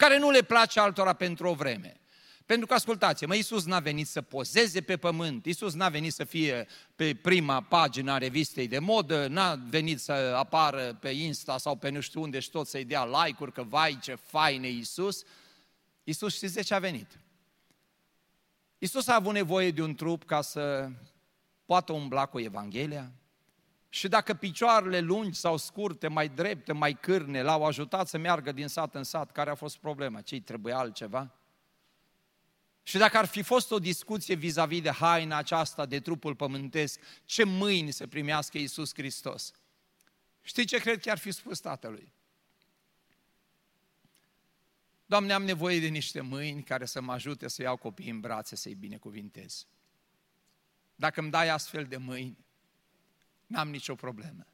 care 0.09 0.19
nu 0.19 0.31
le 0.31 0.43
place 0.43 0.81
altora 0.81 1.13
pentru 1.13 1.49
o 1.49 1.55
vreme. 1.55 2.01
Pentru 2.47 2.67
că, 2.67 2.75
ascultați 2.75 3.25
mă, 3.25 3.35
Iisus 3.35 3.65
n-a 3.65 3.79
venit 3.81 4.07
să 4.07 4.23
pozeze 4.23 4.81
pe 4.81 4.97
pământ, 4.97 5.47
Iisus 5.47 5.75
n-a 5.75 5.89
venit 5.89 6.13
să 6.13 6.25
fie 6.25 6.67
pe 6.97 7.15
prima 7.15 7.61
pagină 7.61 8.13
a 8.13 8.19
revistei 8.19 8.69
de 8.69 8.79
modă, 8.79 9.27
n-a 9.27 9.55
venit 9.55 10.01
să 10.01 10.13
apară 10.13 10.99
pe 11.01 11.09
Insta 11.09 11.59
sau 11.59 11.77
pe 11.77 11.89
nu 11.89 12.01
știu 12.01 12.23
unde 12.23 12.39
și 12.41 12.51
tot 12.51 12.67
să-i 12.67 12.85
dea 12.85 13.05
like-uri, 13.05 13.53
că 13.53 13.63
vai 13.63 13.99
ce 14.03 14.15
fain 14.15 14.63
e 14.63 14.69
Iisus. 14.69 15.23
Iisus 16.05 16.35
știți 16.35 16.55
de 16.55 16.63
ce 16.63 16.75
a 16.75 16.79
venit? 16.79 17.19
Iisus 18.79 19.07
a 19.07 19.15
avut 19.15 19.33
nevoie 19.33 19.71
de 19.71 19.83
un 19.83 19.95
trup 19.95 20.25
ca 20.25 20.41
să 20.41 20.89
poată 21.65 21.93
umbla 21.93 22.27
cu 22.27 22.41
Evanghelia, 22.41 23.13
și 23.95 24.09
dacă 24.09 24.35
picioarele 24.35 25.01
lungi 25.01 25.39
sau 25.39 25.57
scurte, 25.57 26.09
mai 26.09 26.29
drepte, 26.29 26.73
mai 26.73 26.95
cârne, 26.95 27.43
l-au 27.43 27.65
ajutat 27.65 28.09
să 28.09 28.19
meargă 28.19 28.53
din 28.53 28.69
sat 28.69 28.95
în 28.95 29.05
sat, 29.05 29.33
care 29.33 29.51
a 29.51 29.55
fost 29.55 29.77
problema? 29.77 30.21
Ce-i 30.21 30.41
trebuia 30.41 30.79
altceva? 30.79 31.35
Și 32.83 32.99
dacă 32.99 33.19
ar 33.19 33.25
fi 33.25 33.43
fost 33.43 33.71
o 33.71 33.79
discuție 33.79 34.35
vis-a-vis 34.35 34.83
de 34.83 34.91
haina 34.91 35.37
aceasta, 35.37 35.87
de 35.87 36.01
trupul 36.01 36.35
pământesc, 36.35 37.01
ce 37.25 37.45
mâini 37.45 37.91
să 37.91 38.07
primească 38.07 38.59
Iisus 38.59 38.95
Hristos? 38.95 39.53
Știi 40.43 40.65
ce 40.65 40.79
cred 40.79 41.01
că 41.01 41.11
ar 41.11 41.19
fi 41.19 41.31
spus 41.31 41.61
tatălui? 41.61 42.13
Doamne, 45.07 45.33
am 45.33 45.45
nevoie 45.45 45.81
de 45.81 45.89
niște 45.89 46.21
mâini 46.21 46.63
care 46.63 46.85
să 46.85 47.01
mă 47.01 47.13
ajute 47.13 47.49
să 47.49 47.63
iau 47.63 47.77
copiii 47.77 48.11
în 48.11 48.21
brațe, 48.21 48.57
să-i 48.57 48.75
binecuvintez. 48.75 49.67
Dacă 50.95 51.21
îmi 51.21 51.31
dai 51.31 51.49
astfel 51.49 51.85
de 51.85 51.97
mâini, 51.97 52.44
n-am 53.55 53.71
nicio 53.71 53.95
problemă. 53.95 54.47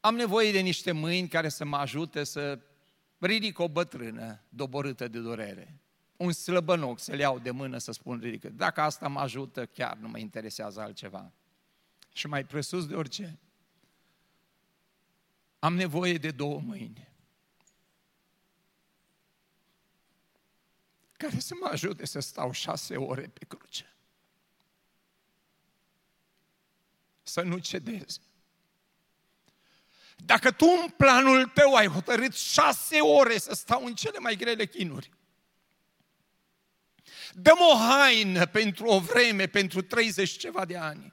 Am 0.00 0.14
nevoie 0.14 0.52
de 0.52 0.60
niște 0.60 0.92
mâini 0.92 1.28
care 1.28 1.48
să 1.48 1.64
mă 1.64 1.76
ajute 1.76 2.24
să 2.24 2.58
ridic 3.18 3.58
o 3.58 3.68
bătrână 3.68 4.40
doborâtă 4.48 5.08
de 5.08 5.20
durere. 5.20 5.80
Un 6.16 6.32
slăbănoc 6.32 7.00
să 7.00 7.14
le 7.14 7.20
iau 7.20 7.38
de 7.38 7.50
mână 7.50 7.78
să 7.78 7.92
spun 7.92 8.18
ridică. 8.18 8.48
Dacă 8.48 8.80
asta 8.80 9.08
mă 9.08 9.20
ajută, 9.20 9.66
chiar 9.66 9.96
nu 9.96 10.08
mă 10.08 10.18
interesează 10.18 10.80
altceva. 10.80 11.32
Și 12.12 12.26
mai 12.26 12.44
presus 12.44 12.86
de 12.86 12.94
orice, 12.94 13.38
am 15.58 15.74
nevoie 15.74 16.18
de 16.18 16.30
două 16.30 16.60
mâini. 16.60 17.10
care 21.20 21.38
să 21.38 21.54
mă 21.60 21.66
ajute 21.66 22.06
să 22.06 22.20
stau 22.20 22.52
șase 22.52 22.96
ore 22.96 23.26
pe 23.28 23.44
cruce. 23.44 23.96
Să 27.30 27.40
nu 27.40 27.58
cedezi. 27.58 28.20
Dacă 30.16 30.50
tu 30.50 30.66
în 30.82 30.88
planul 30.88 31.46
tău 31.46 31.74
ai 31.74 31.86
hotărât 31.86 32.34
șase 32.34 33.00
ore 33.00 33.38
să 33.38 33.54
stau 33.54 33.84
în 33.84 33.94
cele 33.94 34.18
mai 34.18 34.36
grele 34.36 34.66
chinuri, 34.66 35.10
dăm 37.32 37.58
o 37.72 37.76
haină 37.76 38.46
pentru 38.46 38.86
o 38.86 38.98
vreme, 38.98 39.46
pentru 39.46 39.82
30 39.82 40.30
ceva 40.30 40.64
de 40.64 40.76
ani, 40.76 41.12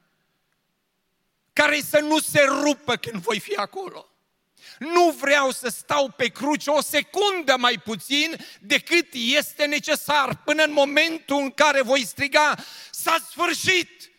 care 1.54 1.82
să 1.82 2.00
nu 2.00 2.20
se 2.20 2.42
rupă 2.42 2.96
când 2.96 3.22
voi 3.22 3.40
fi 3.40 3.56
acolo. 3.56 4.10
Nu 4.80 5.10
vreau 5.12 5.52
să 5.52 5.70
stau 5.70 6.10
pe 6.10 6.28
cruce 6.28 6.70
o 6.70 6.82
secundă 6.82 7.56
mai 7.58 7.80
puțin 7.80 8.46
decât 8.60 9.08
este 9.12 9.66
necesar 9.66 10.36
până 10.36 10.64
în 10.64 10.72
momentul 10.72 11.38
în 11.42 11.52
care 11.52 11.82
voi 11.82 12.06
striga 12.06 12.56
s-a 12.92 13.18
sfârșit. 13.30 14.12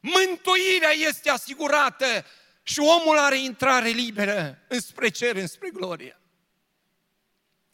Mântuirea 0.00 0.90
este 0.90 1.30
asigurată 1.30 2.24
și 2.62 2.80
omul 2.80 3.18
are 3.18 3.38
intrare 3.38 3.88
liberă 3.88 4.58
înspre 4.68 5.08
cer, 5.08 5.36
înspre 5.36 5.70
glorie. 5.70 6.20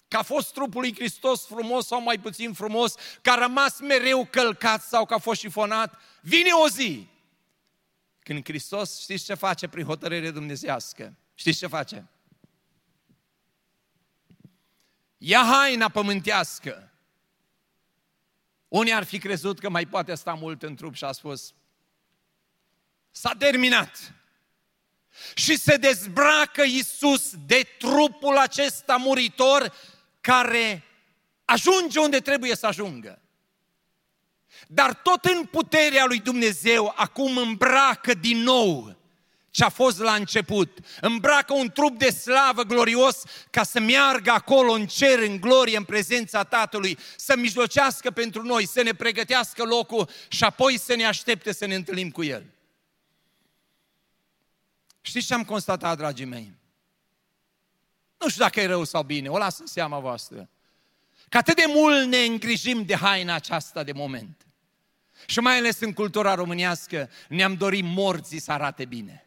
Că 0.09 0.17
a 0.17 0.23
fost 0.23 0.53
trupul 0.53 0.81
lui 0.81 0.95
Hristos 0.95 1.47
frumos 1.47 1.87
sau 1.87 2.01
mai 2.01 2.19
puțin 2.19 2.53
frumos, 2.53 2.95
că 3.23 3.31
a 3.31 3.35
rămas 3.35 3.81
mereu 3.81 4.27
călcat 4.31 4.83
sau 4.83 5.07
că 5.07 5.15
a 5.15 5.19
fost 5.19 5.41
șifonat, 5.41 6.01
vine 6.21 6.51
o 6.51 6.69
zi 6.69 7.09
când 8.27 8.45
Hristos, 8.45 9.01
știți 9.01 9.25
ce 9.25 9.35
face 9.35 9.69
prin 9.69 9.85
hotărâre 9.85 10.31
dumnezească? 10.31 11.17
Știți 11.35 11.59
ce 11.59 11.67
face? 11.67 12.09
Ia 15.19 15.43
haina 15.45 15.89
pământească. 15.89 16.93
Unii 18.69 18.93
ar 18.93 19.05
fi 19.05 19.19
crezut 19.19 19.59
că 19.59 19.69
mai 19.69 19.87
poate 19.87 20.15
sta 20.15 20.35
mult 20.35 20.63
în 20.63 20.75
trup 20.75 20.95
și 20.95 21.05
a 21.05 21.13
spus, 21.13 21.55
S-a 23.19 23.35
terminat. 23.39 24.15
Și 25.35 25.59
se 25.59 25.77
dezbracă 25.77 26.63
Iisus 26.63 27.31
de 27.47 27.67
trupul 27.79 28.37
acesta 28.37 28.97
muritor 28.97 29.75
care 30.21 30.85
ajunge 31.45 31.99
unde 31.99 32.19
trebuie 32.19 32.57
să 32.57 32.67
ajungă. 32.67 33.21
Dar 34.67 34.95
tot 34.95 35.25
în 35.25 35.45
puterea 35.45 36.05
lui 36.05 36.19
Dumnezeu 36.19 36.93
acum 36.97 37.37
îmbracă 37.37 38.15
din 38.15 38.39
nou 38.39 38.97
ce 39.51 39.65
a 39.65 39.69
fost 39.69 39.99
la 39.99 40.15
început. 40.15 40.79
Îmbracă 41.01 41.55
un 41.55 41.71
trup 41.71 41.99
de 41.99 42.11
slavă 42.11 42.63
glorios 42.63 43.23
ca 43.51 43.63
să 43.63 43.81
meargă 43.81 44.31
acolo 44.31 44.73
în 44.73 44.87
cer, 44.87 45.19
în 45.19 45.41
glorie, 45.41 45.77
în 45.77 45.85
prezența 45.85 46.45
Tatălui, 46.45 46.99
să 47.17 47.37
mijlocească 47.37 48.11
pentru 48.11 48.43
noi, 48.43 48.67
să 48.67 48.83
ne 48.83 48.93
pregătească 48.93 49.65
locul 49.65 50.09
și 50.29 50.45
apoi 50.45 50.79
să 50.79 50.95
ne 50.95 51.05
aștepte 51.05 51.53
să 51.53 51.67
ne 51.67 51.75
întâlnim 51.75 52.11
cu 52.11 52.25
El. 52.25 52.56
Știți 55.07 55.27
ce 55.27 55.35
am 55.35 55.45
constatat, 55.45 55.97
dragii 55.97 56.25
mei? 56.25 56.53
Nu 58.19 58.29
știu 58.29 58.43
dacă 58.43 58.61
e 58.61 58.67
rău 58.67 58.85
sau 58.85 59.03
bine, 59.03 59.29
o 59.29 59.39
las 59.39 59.59
în 59.59 59.67
seama 59.67 59.99
voastră. 59.99 60.51
Că 61.29 61.37
atât 61.37 61.57
de 61.57 61.65
mult 61.67 62.07
ne 62.07 62.17
îngrijim 62.17 62.85
de 62.85 62.95
haina 62.95 63.35
aceasta 63.35 63.83
de 63.83 63.93
moment. 63.93 64.47
Și 65.27 65.41
mai 65.41 65.57
ales 65.57 65.81
în 65.81 65.93
cultura 65.93 66.35
românească 66.35 67.11
ne-am 67.29 67.55
dorit 67.55 67.85
morții 67.85 68.41
să 68.41 68.53
arate 68.53 68.85
bine. 68.85 69.27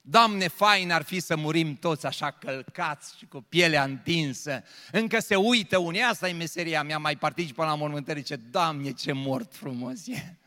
Doamne, 0.00 0.48
fain 0.48 0.90
ar 0.90 1.02
fi 1.02 1.20
să 1.20 1.36
murim 1.36 1.74
toți 1.76 2.06
așa 2.06 2.30
călcați 2.30 3.16
și 3.18 3.26
cu 3.26 3.40
pielea 3.40 3.84
întinsă. 3.84 4.62
Încă 4.92 5.20
se 5.20 5.36
uită 5.36 5.78
unii, 5.78 6.02
asta 6.02 6.28
e 6.28 6.32
meseria 6.32 6.82
mea, 6.82 6.98
mai 6.98 7.16
participă 7.16 7.64
la 7.64 7.74
mormântări, 7.74 8.22
ce 8.22 8.36
Doamne, 8.36 8.92
ce 8.92 9.12
mort 9.12 9.54
frumos 9.54 10.06
e. 10.06 10.38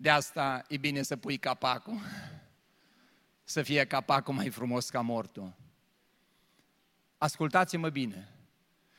De 0.00 0.10
asta 0.10 0.64
e 0.68 0.76
bine 0.76 1.02
să 1.02 1.16
pui 1.16 1.38
capacul, 1.38 2.00
să 3.44 3.62
fie 3.62 3.84
capacul 3.84 4.34
mai 4.34 4.50
frumos 4.50 4.88
ca 4.88 5.00
mortul. 5.00 5.56
Ascultați-mă 7.18 7.88
bine, 7.88 8.28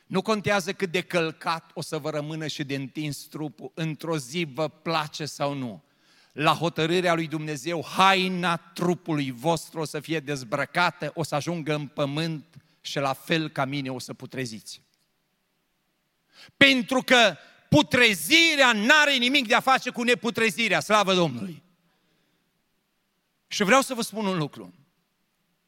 nu 0.06 0.22
contează 0.22 0.74
cât 0.74 0.92
de 0.92 1.02
călcat 1.02 1.72
o 1.74 1.82
să 1.82 1.98
vă 1.98 2.10
rămână 2.10 2.48
și 2.48 2.64
de 2.64 2.76
întins 2.76 3.18
trupul, 3.18 3.72
într-o 3.74 4.18
zi 4.18 4.48
vă 4.54 4.68
place 4.68 5.26
sau 5.26 5.54
nu. 5.54 5.84
la 6.32 6.54
hotărârea 6.54 7.14
lui 7.14 7.28
Dumnezeu, 7.28 7.86
haina 7.86 8.56
trupului 8.56 9.32
vostru 9.32 9.80
o 9.80 9.86
să 9.86 10.00
fie 10.00 10.20
dezbrăcată, 10.20 11.12
o 11.14 11.24
să 11.24 11.36
ajungă 11.36 11.74
în 11.74 11.88
pământ 11.88 12.46
și 12.82 13.00
la 13.00 13.14
fel 13.14 13.50
ca 13.50 13.66
mine 13.66 13.92
o 13.92 14.00
să 14.00 14.14
putreziți. 14.14 14.82
Pentru 16.58 17.02
că 17.02 17.38
putrezirea 17.76 18.72
n-are 18.74 19.16
nimic 19.16 19.48
de 19.48 19.56
a 19.56 19.60
face 19.60 19.90
cu 19.90 20.04
neputrezirea, 20.04 20.80
slavă 20.80 21.14
Domnului. 21.14 21.64
Și 23.48 23.64
vreau 23.64 23.82
să 23.82 23.94
vă 23.94 24.02
spun 24.02 24.26
un 24.26 24.38
lucru. 24.38 24.74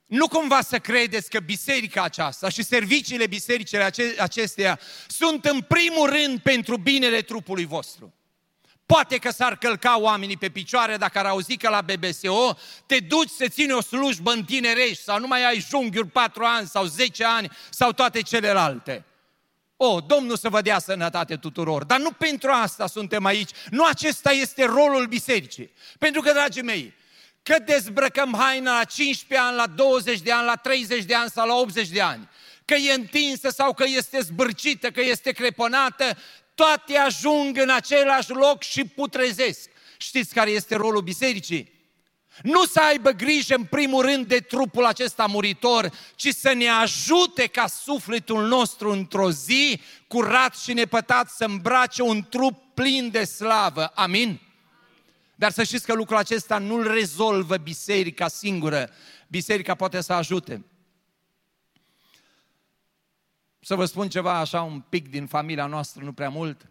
Nu 0.05 0.27
cumva 0.27 0.61
să 0.61 0.79
credeți 0.79 1.29
că 1.29 1.39
biserica 1.39 2.03
aceasta 2.03 2.49
și 2.49 2.63
serviciile 2.63 3.27
bisericile 3.27 3.91
acestea 4.19 4.79
sunt 5.07 5.45
în 5.45 5.61
primul 5.61 6.09
rând 6.09 6.39
pentru 6.39 6.77
binele 6.77 7.21
trupului 7.21 7.65
vostru. 7.65 8.13
Poate 8.85 9.17
că 9.17 9.31
s-ar 9.31 9.57
călca 9.57 9.99
oamenii 9.99 10.37
pe 10.37 10.49
picioare 10.49 10.97
dacă 10.97 11.19
ar 11.19 11.25
auzi 11.25 11.57
că 11.57 11.69
la 11.69 11.81
BBSO 11.81 12.57
te 12.85 12.99
duci 12.99 13.29
să 13.29 13.47
ține 13.47 13.73
o 13.73 13.81
slujbă 13.81 14.31
în 14.31 14.43
tinerești 14.43 15.03
sau 15.03 15.19
nu 15.19 15.27
mai 15.27 15.43
ai 15.43 15.65
junghiuri 15.69 16.07
4 16.07 16.43
ani 16.43 16.67
sau 16.67 16.85
10 16.85 17.25
ani 17.25 17.51
sau 17.69 17.91
toate 17.91 18.21
celelalte. 18.21 19.05
O, 19.77 19.99
Domnul 19.99 20.37
să 20.37 20.49
vă 20.49 20.61
dea 20.61 20.79
sănătate 20.79 21.35
tuturor, 21.35 21.83
dar 21.83 21.99
nu 21.99 22.11
pentru 22.11 22.49
asta 22.51 22.87
suntem 22.87 23.25
aici. 23.25 23.49
Nu 23.69 23.85
acesta 23.85 24.31
este 24.31 24.65
rolul 24.65 25.05
bisericii. 25.05 25.71
Pentru 25.99 26.21
că, 26.21 26.31
dragii 26.31 26.61
mei, 26.61 26.93
că 27.43 27.59
dezbrăcăm 27.65 28.35
haina 28.37 28.77
la 28.77 28.83
15 28.83 29.47
ani, 29.47 29.55
la 29.55 29.67
20 29.67 30.19
de 30.19 30.31
ani, 30.31 30.45
la 30.45 30.55
30 30.55 31.03
de 31.03 31.15
ani 31.15 31.29
sau 31.29 31.47
la 31.47 31.55
80 31.55 31.87
de 31.87 32.01
ani, 32.01 32.29
că 32.65 32.73
e 32.73 32.93
întinsă 32.93 33.49
sau 33.49 33.73
că 33.73 33.83
este 33.87 34.19
zbârcită, 34.19 34.91
că 34.91 35.01
este 35.01 35.31
creponată, 35.31 36.17
toate 36.55 36.97
ajung 36.97 37.57
în 37.57 37.69
același 37.69 38.31
loc 38.31 38.61
și 38.61 38.85
putrezesc. 38.85 39.69
Știți 39.97 40.33
care 40.33 40.49
este 40.49 40.75
rolul 40.75 41.01
bisericii? 41.01 41.71
Nu 42.41 42.65
să 42.65 42.79
aibă 42.79 43.09
grijă 43.09 43.55
în 43.55 43.63
primul 43.63 44.01
rând 44.01 44.27
de 44.27 44.39
trupul 44.39 44.85
acesta 44.85 45.25
muritor, 45.25 45.91
ci 46.15 46.27
să 46.27 46.53
ne 46.53 46.67
ajute 46.67 47.47
ca 47.47 47.67
sufletul 47.67 48.47
nostru 48.47 48.91
într-o 48.91 49.31
zi 49.31 49.81
curat 50.07 50.55
și 50.55 50.73
nepătat 50.73 51.29
să 51.29 51.45
îmbrace 51.45 52.01
un 52.01 52.23
trup 52.29 52.73
plin 52.73 53.09
de 53.09 53.23
slavă. 53.23 53.85
Amin? 53.85 54.41
Dar 55.35 55.51
să 55.51 55.63
știți 55.63 55.85
că 55.85 55.93
lucrul 55.93 56.17
acesta 56.17 56.57
nu-l 56.57 56.91
rezolvă 56.91 57.57
biserica 57.57 58.27
singură. 58.27 58.89
Biserica 59.27 59.75
poate 59.75 60.01
să 60.01 60.13
ajute. 60.13 60.65
Să 63.59 63.75
vă 63.75 63.85
spun 63.85 64.09
ceva 64.09 64.37
așa 64.37 64.61
un 64.61 64.79
pic 64.79 65.09
din 65.09 65.27
familia 65.27 65.65
noastră, 65.65 66.03
nu 66.03 66.13
prea 66.13 66.29
mult. 66.29 66.67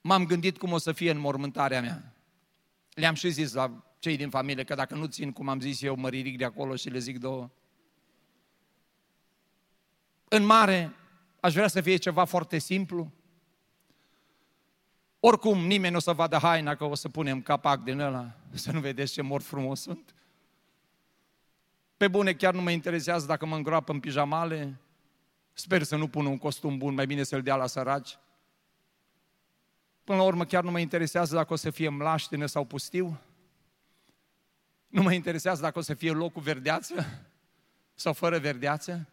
M-am 0.00 0.26
gândit 0.26 0.58
cum 0.58 0.72
o 0.72 0.78
să 0.78 0.92
fie 0.92 1.10
în 1.10 1.18
mormântarea 1.18 1.80
mea. 1.80 2.14
Le-am 2.94 3.14
și 3.14 3.30
zis 3.30 3.52
la 3.52 3.91
cei 4.02 4.16
din 4.16 4.30
familie 4.30 4.64
că 4.64 4.74
dacă 4.74 4.94
nu 4.94 5.06
țin, 5.06 5.32
cum 5.32 5.48
am 5.48 5.60
zis 5.60 5.82
eu, 5.82 5.96
mă 5.96 6.08
ridic 6.08 6.36
de 6.36 6.44
acolo 6.44 6.76
și 6.76 6.88
le 6.88 6.98
zic 6.98 7.18
două. 7.18 7.50
În 10.28 10.44
mare, 10.44 10.94
aș 11.40 11.52
vrea 11.52 11.68
să 11.68 11.80
fie 11.80 11.96
ceva 11.96 12.24
foarte 12.24 12.58
simplu. 12.58 13.12
Oricum, 15.20 15.58
nimeni 15.58 15.90
nu 15.90 15.96
o 15.96 16.00
să 16.00 16.12
vadă 16.12 16.36
haina 16.36 16.74
că 16.74 16.84
o 16.84 16.94
să 16.94 17.08
punem 17.08 17.42
capac 17.42 17.82
din 17.82 18.00
ăla, 18.00 18.36
să 18.50 18.72
nu 18.72 18.80
vedeți 18.80 19.12
ce 19.12 19.22
mor 19.22 19.40
frumos 19.40 19.80
sunt. 19.80 20.14
Pe 21.96 22.08
bune, 22.08 22.32
chiar 22.32 22.54
nu 22.54 22.62
mă 22.62 22.70
interesează 22.70 23.26
dacă 23.26 23.46
mă 23.46 23.56
îngroapă 23.56 23.92
în 23.92 24.00
pijamale, 24.00 24.80
Sper 25.52 25.82
să 25.82 25.96
nu 25.96 26.08
pună 26.08 26.28
un 26.28 26.38
costum 26.38 26.78
bun, 26.78 26.94
mai 26.94 27.06
bine 27.06 27.22
să-l 27.22 27.42
dea 27.42 27.56
la 27.56 27.66
săraci. 27.66 28.18
Până 30.04 30.18
la 30.18 30.24
urmă, 30.24 30.44
chiar 30.44 30.64
nu 30.64 30.70
mă 30.70 30.78
interesează 30.78 31.34
dacă 31.34 31.52
o 31.52 31.56
să 31.56 31.70
fie 31.70 31.88
mlaștină 31.88 32.46
sau 32.46 32.64
pustiu. 32.64 33.20
Nu 34.92 35.02
mă 35.02 35.12
interesează 35.12 35.62
dacă 35.62 35.78
o 35.78 35.82
să 35.82 35.94
fie 35.94 36.10
loc 36.10 36.32
cu 36.32 36.40
verdeață 36.40 37.22
sau 37.94 38.12
fără 38.12 38.38
verdeață. 38.38 39.08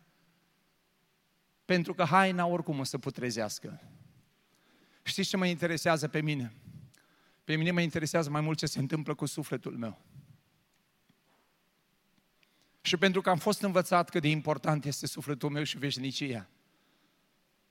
Pentru 1.66 1.94
că 1.94 2.04
haina 2.04 2.46
oricum 2.46 2.80
o 2.80 2.84
să 2.84 2.98
putrezească. 2.98 3.82
Știți 5.04 5.30
ce 5.30 5.38
mă 5.38 5.46
interesează 5.46 6.08
pe 6.08 6.22
mine? 6.22 6.54
Pe 7.44 7.56
mine 7.56 7.72
mă 7.72 7.82
interesează 7.82 8.30
mai 8.30 8.42
mult 8.42 8.58
ce 8.58 8.66
se 8.66 8.80
întâmplă 8.80 9.14
cu 9.14 9.26
sufletul 9.26 9.78
meu. 9.78 10.02
Și 12.82 12.98
pentru 12.98 13.22
că 13.22 13.30
am 13.30 13.38
fost 13.38 13.62
învățat 13.62 14.10
cât 14.10 14.22
de 14.22 14.28
important 14.28 14.86
este 14.86 15.08
sufletul 15.08 15.50
meu 15.50 15.64
și 15.64 15.78
veșnicia. 15.78 16.50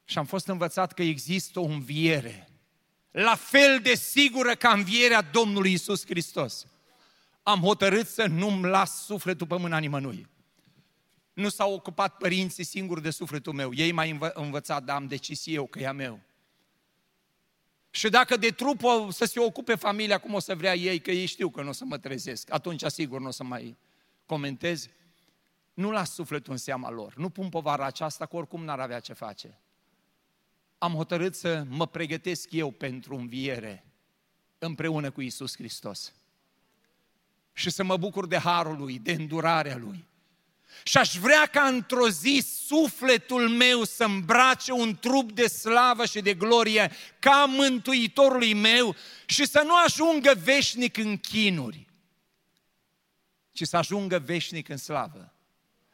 Și 0.05 0.19
am 0.19 0.25
fost 0.25 0.47
învățat 0.47 0.93
că 0.93 1.03
există 1.03 1.61
o 1.61 1.65
înviere. 1.65 2.49
La 3.11 3.35
fel 3.35 3.81
de 3.81 3.95
sigură 3.95 4.55
ca 4.55 4.71
învierea 4.71 5.23
Domnului 5.23 5.73
Isus 5.73 6.07
Hristos. 6.07 6.67
Am 7.49 7.61
hotărât 7.61 8.07
să 8.07 8.27
nu-mi 8.27 8.65
las 8.65 9.05
sufletul 9.05 9.47
pe 9.47 9.57
mâna 9.57 9.79
nimănui. 9.79 10.29
Nu 11.33 11.49
s-au 11.49 11.73
ocupat 11.73 12.17
părinții 12.17 12.65
singuri 12.65 13.03
de 13.03 13.11
sufletul 13.11 13.53
meu. 13.53 13.75
Ei 13.75 13.93
m-au 13.93 14.07
învă- 14.07 14.33
învățat, 14.33 14.85
dar 14.85 14.97
am 14.97 15.07
decis 15.07 15.47
eu 15.47 15.67
că 15.67 15.79
e 15.79 15.87
a 15.87 15.93
meu. 15.93 16.21
Și 17.91 18.09
dacă 18.09 18.37
de 18.37 18.51
trup 18.51 18.83
o 18.83 19.11
să 19.11 19.25
se 19.25 19.41
ocupe 19.41 19.75
familia 19.75 20.19
cum 20.19 20.35
o 20.35 20.39
să 20.39 20.55
vrea 20.55 20.75
ei, 20.75 21.01
că 21.01 21.11
ei 21.11 21.27
știu 21.27 21.51
că 21.51 21.63
nu 21.63 21.69
o 21.69 21.73
să 21.73 21.85
mă 21.85 21.99
trezesc, 21.99 22.53
atunci 22.53 22.85
sigur 22.85 23.21
nu 23.21 23.27
o 23.27 23.31
să 23.31 23.45
mai 23.45 23.77
comentez 24.27 24.89
nu 25.75 25.91
las 25.91 26.15
sufletul 26.15 26.53
în 26.53 26.59
seama 26.59 26.91
lor. 26.91 27.15
Nu 27.17 27.29
pun 27.29 27.49
povara 27.49 27.85
aceasta, 27.85 28.27
că 28.27 28.37
oricum 28.37 28.65
n-ar 28.65 28.81
avea 28.81 29.01
ce 29.01 29.13
face. 29.13 29.61
Am 30.79 30.93
hotărât 30.93 31.35
să 31.35 31.65
mă 31.69 31.87
pregătesc 31.87 32.53
eu 32.53 32.71
pentru 32.71 33.17
înviere 33.17 33.85
împreună 34.59 35.11
cu 35.11 35.21
Isus 35.21 35.57
Hristos. 35.57 36.13
Și 37.59 37.71
să 37.71 37.83
mă 37.83 37.97
bucur 37.97 38.27
de 38.27 38.39
harul 38.39 38.77
lui, 38.77 38.99
de 38.99 39.13
îndurarea 39.13 39.77
lui. 39.77 40.07
Și 40.83 40.99
aș 40.99 41.17
vrea 41.17 41.47
ca 41.47 41.63
într-o 41.63 42.09
zi 42.09 42.45
sufletul 42.67 43.49
meu 43.49 43.85
să 43.85 44.05
îmbrace 44.05 44.73
un 44.73 44.97
trup 44.97 45.33
de 45.33 45.47
slavă 45.47 46.07
și 46.07 46.21
de 46.21 46.35
glorie 46.35 46.91
ca 47.19 47.45
mântuitorului 47.45 48.55
meu 48.55 48.97
și 49.27 49.47
să 49.47 49.63
nu 49.65 49.75
ajungă 49.85 50.35
veșnic 50.43 50.97
în 50.97 51.17
chinuri, 51.17 51.87
ci 53.53 53.63
să 53.63 53.77
ajungă 53.77 54.19
veșnic 54.19 54.69
în 54.69 54.77
slavă. 54.77 55.33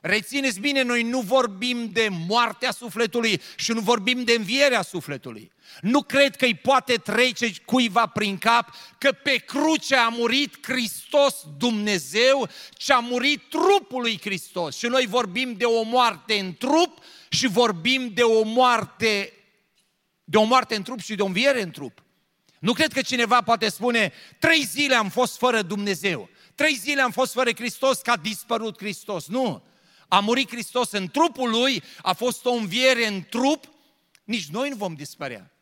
Rețineți 0.07 0.61
bine, 0.61 0.83
noi 0.83 1.03
nu 1.03 1.21
vorbim 1.21 1.89
de 1.93 2.09
moartea 2.27 2.71
sufletului 2.71 3.41
și 3.57 3.73
nu 3.73 3.81
vorbim 3.81 4.25
de 4.25 4.33
învierea 4.33 4.83
sufletului. 4.83 5.53
Nu 5.81 6.03
cred 6.03 6.37
că 6.37 6.45
îi 6.45 6.55
poate 6.55 6.95
trece 6.95 7.53
cuiva 7.65 8.07
prin 8.07 8.39
cap 8.39 8.75
că 8.99 9.13
pe 9.13 9.37
cruce 9.37 9.97
a 9.97 10.09
murit 10.09 10.67
Hristos 10.67 11.35
Dumnezeu 11.59 12.49
și 12.79 12.93
a 12.93 12.99
murit 12.99 13.43
trupul 13.49 14.01
lui 14.01 14.21
Hristos. 14.21 14.77
Și 14.77 14.87
noi 14.87 15.07
vorbim 15.07 15.55
de 15.57 15.65
o 15.65 15.83
moarte 15.83 16.35
în 16.35 16.55
trup 16.55 16.99
și 17.29 17.47
vorbim 17.47 18.11
de 18.15 18.23
o 18.23 18.43
moarte, 18.43 19.33
de 20.25 20.37
o 20.37 20.45
moarte 20.45 20.75
în 20.75 20.83
trup 20.83 21.01
și 21.01 21.15
de 21.15 21.23
o 21.23 21.27
înviere 21.27 21.63
în 21.63 21.71
trup. 21.71 22.03
Nu 22.59 22.73
cred 22.73 22.93
că 22.93 23.03
cineva 23.03 23.41
poate 23.41 23.69
spune, 23.69 24.13
trei 24.39 24.65
zile 24.65 24.95
am 24.95 25.09
fost 25.09 25.39
fără 25.39 25.63
Dumnezeu, 25.63 26.29
trei 26.55 26.75
zile 26.75 27.03
am 27.03 27.11
fost 27.11 27.33
fără 27.33 27.51
Hristos, 27.55 28.01
că 28.01 28.11
a 28.11 28.17
dispărut 28.17 28.79
Hristos. 28.79 29.27
Nu, 29.27 29.63
a 30.09 30.21
murit 30.21 30.49
Hristos 30.49 30.91
în 30.91 31.09
trupul 31.09 31.51
Lui, 31.51 31.83
a 32.03 32.13
fost 32.13 32.45
o 32.45 32.51
înviere 32.51 33.07
în 33.07 33.25
trup, 33.25 33.65
nici 34.25 34.49
noi 34.49 34.69
nu 34.69 34.77
vom 34.77 34.95
dispărea. 34.95 35.53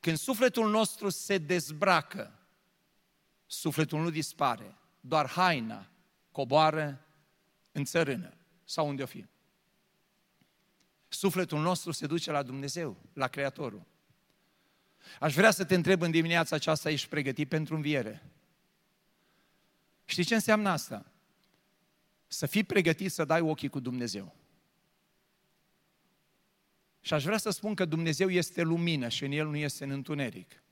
Când 0.00 0.16
sufletul 0.16 0.70
nostru 0.70 1.08
se 1.08 1.38
dezbracă, 1.38 2.38
sufletul 3.46 4.00
nu 4.00 4.10
dispare, 4.10 4.76
doar 5.00 5.28
haina 5.28 5.86
coboară 6.30 7.06
în 7.72 7.84
țărână 7.84 8.34
sau 8.64 8.88
unde 8.88 9.02
o 9.02 9.06
fi. 9.06 9.26
Sufletul 11.08 11.60
nostru 11.60 11.90
se 11.90 12.06
duce 12.06 12.30
la 12.30 12.42
Dumnezeu, 12.42 12.96
la 13.12 13.28
Creatorul. 13.28 13.82
Aș 15.20 15.34
vrea 15.34 15.50
să 15.50 15.64
te 15.64 15.74
întreb 15.74 16.02
în 16.02 16.10
dimineața 16.10 16.56
aceasta, 16.56 16.90
ești 16.90 17.08
pregătit 17.08 17.48
pentru 17.48 17.74
înviere? 17.74 18.22
Știi 20.04 20.24
ce 20.24 20.34
înseamnă 20.34 20.70
asta? 20.70 21.11
Să 22.32 22.46
fii 22.46 22.64
pregătit 22.64 23.12
să 23.12 23.24
dai 23.24 23.40
ochii 23.40 23.68
cu 23.68 23.80
Dumnezeu. 23.80 24.34
Și 27.00 27.14
aș 27.14 27.24
vrea 27.24 27.38
să 27.38 27.50
spun 27.50 27.74
că 27.74 27.84
Dumnezeu 27.84 28.30
este 28.30 28.62
lumină 28.62 29.08
și 29.08 29.24
în 29.24 29.32
El 29.32 29.46
nu 29.46 29.56
este 29.56 29.84
în 29.84 29.90
întuneric. 29.90 30.62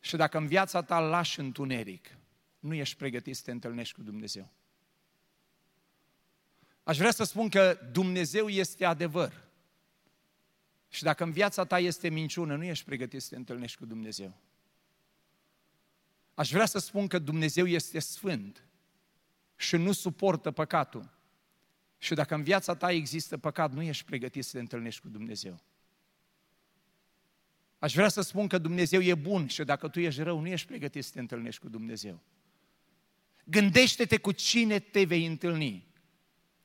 Și 0.00 0.16
dacă 0.16 0.38
în 0.38 0.46
viața 0.46 0.82
ta 0.82 0.98
lași 0.98 1.40
întuneric, 1.40 2.16
nu 2.58 2.74
ești 2.74 2.96
pregătit 2.96 3.36
să 3.36 3.42
te 3.44 3.50
întâlnești 3.50 3.94
cu 3.94 4.02
Dumnezeu. 4.02 4.50
Aș 6.82 6.98
vrea 6.98 7.10
să 7.10 7.24
spun 7.24 7.48
că 7.48 7.78
Dumnezeu 7.92 8.48
este 8.48 8.84
adevăr. 8.84 9.48
Și 10.88 11.02
dacă 11.02 11.24
în 11.24 11.32
viața 11.32 11.64
ta 11.64 11.78
este 11.78 12.08
minciună, 12.08 12.56
nu 12.56 12.64
ești 12.64 12.84
pregătit 12.84 13.22
să 13.22 13.28
te 13.28 13.36
întâlnești 13.36 13.78
cu 13.78 13.86
Dumnezeu. 13.86 14.36
Aș 16.34 16.50
vrea 16.50 16.66
să 16.66 16.78
spun 16.78 17.06
că 17.06 17.18
Dumnezeu 17.18 17.66
este 17.66 17.98
sfânt 17.98 18.64
și 19.60 19.76
nu 19.76 19.92
suportă 19.92 20.50
păcatul. 20.50 21.10
Și 21.98 22.14
dacă 22.14 22.34
în 22.34 22.42
viața 22.42 22.74
ta 22.74 22.90
există 22.90 23.38
păcat, 23.38 23.72
nu 23.72 23.82
ești 23.82 24.04
pregătit 24.04 24.44
să 24.44 24.52
te 24.52 24.58
întâlnești 24.58 25.00
cu 25.00 25.08
Dumnezeu. 25.08 25.60
Aș 27.78 27.94
vrea 27.94 28.08
să 28.08 28.20
spun 28.20 28.46
că 28.46 28.58
Dumnezeu 28.58 29.00
e 29.00 29.14
bun 29.14 29.46
și 29.46 29.64
dacă 29.64 29.88
tu 29.88 30.00
ești 30.00 30.22
rău, 30.22 30.40
nu 30.40 30.46
ești 30.46 30.66
pregătit 30.66 31.04
să 31.04 31.10
te 31.12 31.20
întâlnești 31.20 31.60
cu 31.60 31.68
Dumnezeu. 31.68 32.20
Gândește-te 33.44 34.16
cu 34.16 34.32
cine 34.32 34.78
te 34.78 35.04
vei 35.04 35.26
întâlni. 35.26 35.86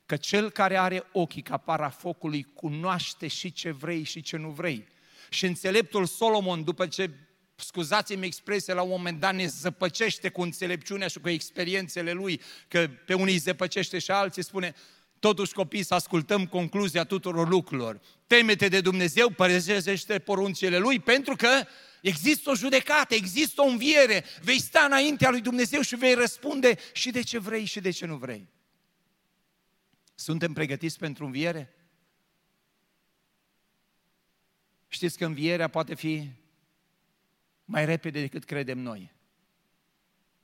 Că 0.05 0.15
cel 0.15 0.49
care 0.49 0.77
are 0.77 1.03
ochii 1.11 1.41
ca 1.41 1.57
para 1.57 1.89
focului 1.89 2.43
cunoaște 2.43 3.27
și 3.27 3.51
ce 3.51 3.71
vrei 3.71 4.03
și 4.03 4.21
ce 4.21 4.37
nu 4.37 4.49
vrei. 4.49 4.87
Și 5.29 5.45
înțeleptul 5.45 6.05
Solomon, 6.05 6.63
după 6.63 6.87
ce, 6.87 7.11
scuzați-mi 7.55 8.25
expresia, 8.25 8.73
la 8.73 8.81
un 8.81 8.89
moment 8.89 9.19
dat 9.19 9.35
ne 9.35 9.45
zăpăcește 9.45 10.29
cu 10.29 10.41
înțelepciunea 10.41 11.07
și 11.07 11.19
cu 11.19 11.29
experiențele 11.29 12.11
lui, 12.11 12.41
că 12.67 12.89
pe 13.05 13.13
unii 13.13 13.33
îi 13.33 13.39
zăpăcește 13.39 13.99
și 13.99 14.11
alții, 14.11 14.43
spune, 14.43 14.75
totuși 15.19 15.53
copii 15.53 15.83
să 15.83 15.93
ascultăm 15.93 16.45
concluzia 16.45 17.03
tuturor 17.03 17.47
lucrurilor. 17.47 18.01
Temete 18.27 18.67
de 18.67 18.81
Dumnezeu, 18.81 19.29
părăzește 19.29 20.19
poruncile 20.19 20.77
Lui, 20.77 20.99
pentru 20.99 21.35
că 21.35 21.63
există 22.01 22.49
o 22.49 22.55
judecată, 22.55 23.15
există 23.15 23.61
o 23.61 23.65
înviere. 23.65 24.25
Vei 24.41 24.59
sta 24.59 24.79
înaintea 24.85 25.29
lui 25.29 25.41
Dumnezeu 25.41 25.81
și 25.81 25.95
vei 25.95 26.13
răspunde 26.13 26.77
și 26.93 27.11
de 27.11 27.21
ce 27.21 27.39
vrei 27.39 27.65
și 27.65 27.79
de 27.79 27.89
ce 27.89 28.05
nu 28.05 28.15
vrei. 28.15 28.49
Suntem 30.15 30.53
pregătiți 30.53 30.97
pentru 30.97 31.25
înviere? 31.25 31.75
Știți 34.87 35.17
că 35.17 35.25
învierea 35.25 35.67
poate 35.67 35.95
fi 35.95 36.29
mai 37.65 37.85
repede 37.85 38.19
decât 38.19 38.43
credem 38.43 38.79
noi. 38.79 39.13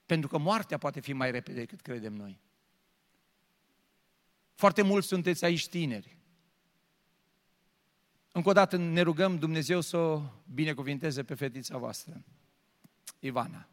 Pentru 0.05 0.29
că 0.29 0.37
moartea 0.37 0.77
poate 0.77 0.99
fi 0.99 1.13
mai 1.13 1.31
repede 1.31 1.59
decât 1.59 1.81
credem 1.81 2.13
noi. 2.13 2.39
Foarte 4.55 4.81
mulți 4.81 5.07
sunteți 5.07 5.45
aici 5.45 5.67
tineri. 5.67 6.17
Încă 8.31 8.49
o 8.49 8.53
dată 8.53 8.77
ne 8.77 9.01
rugăm 9.01 9.37
Dumnezeu 9.37 9.81
să 9.81 9.97
o 9.97 10.21
binecuvinteze 10.53 11.23
pe 11.23 11.33
fetița 11.33 11.77
voastră, 11.77 12.23
Ivana. 13.19 13.67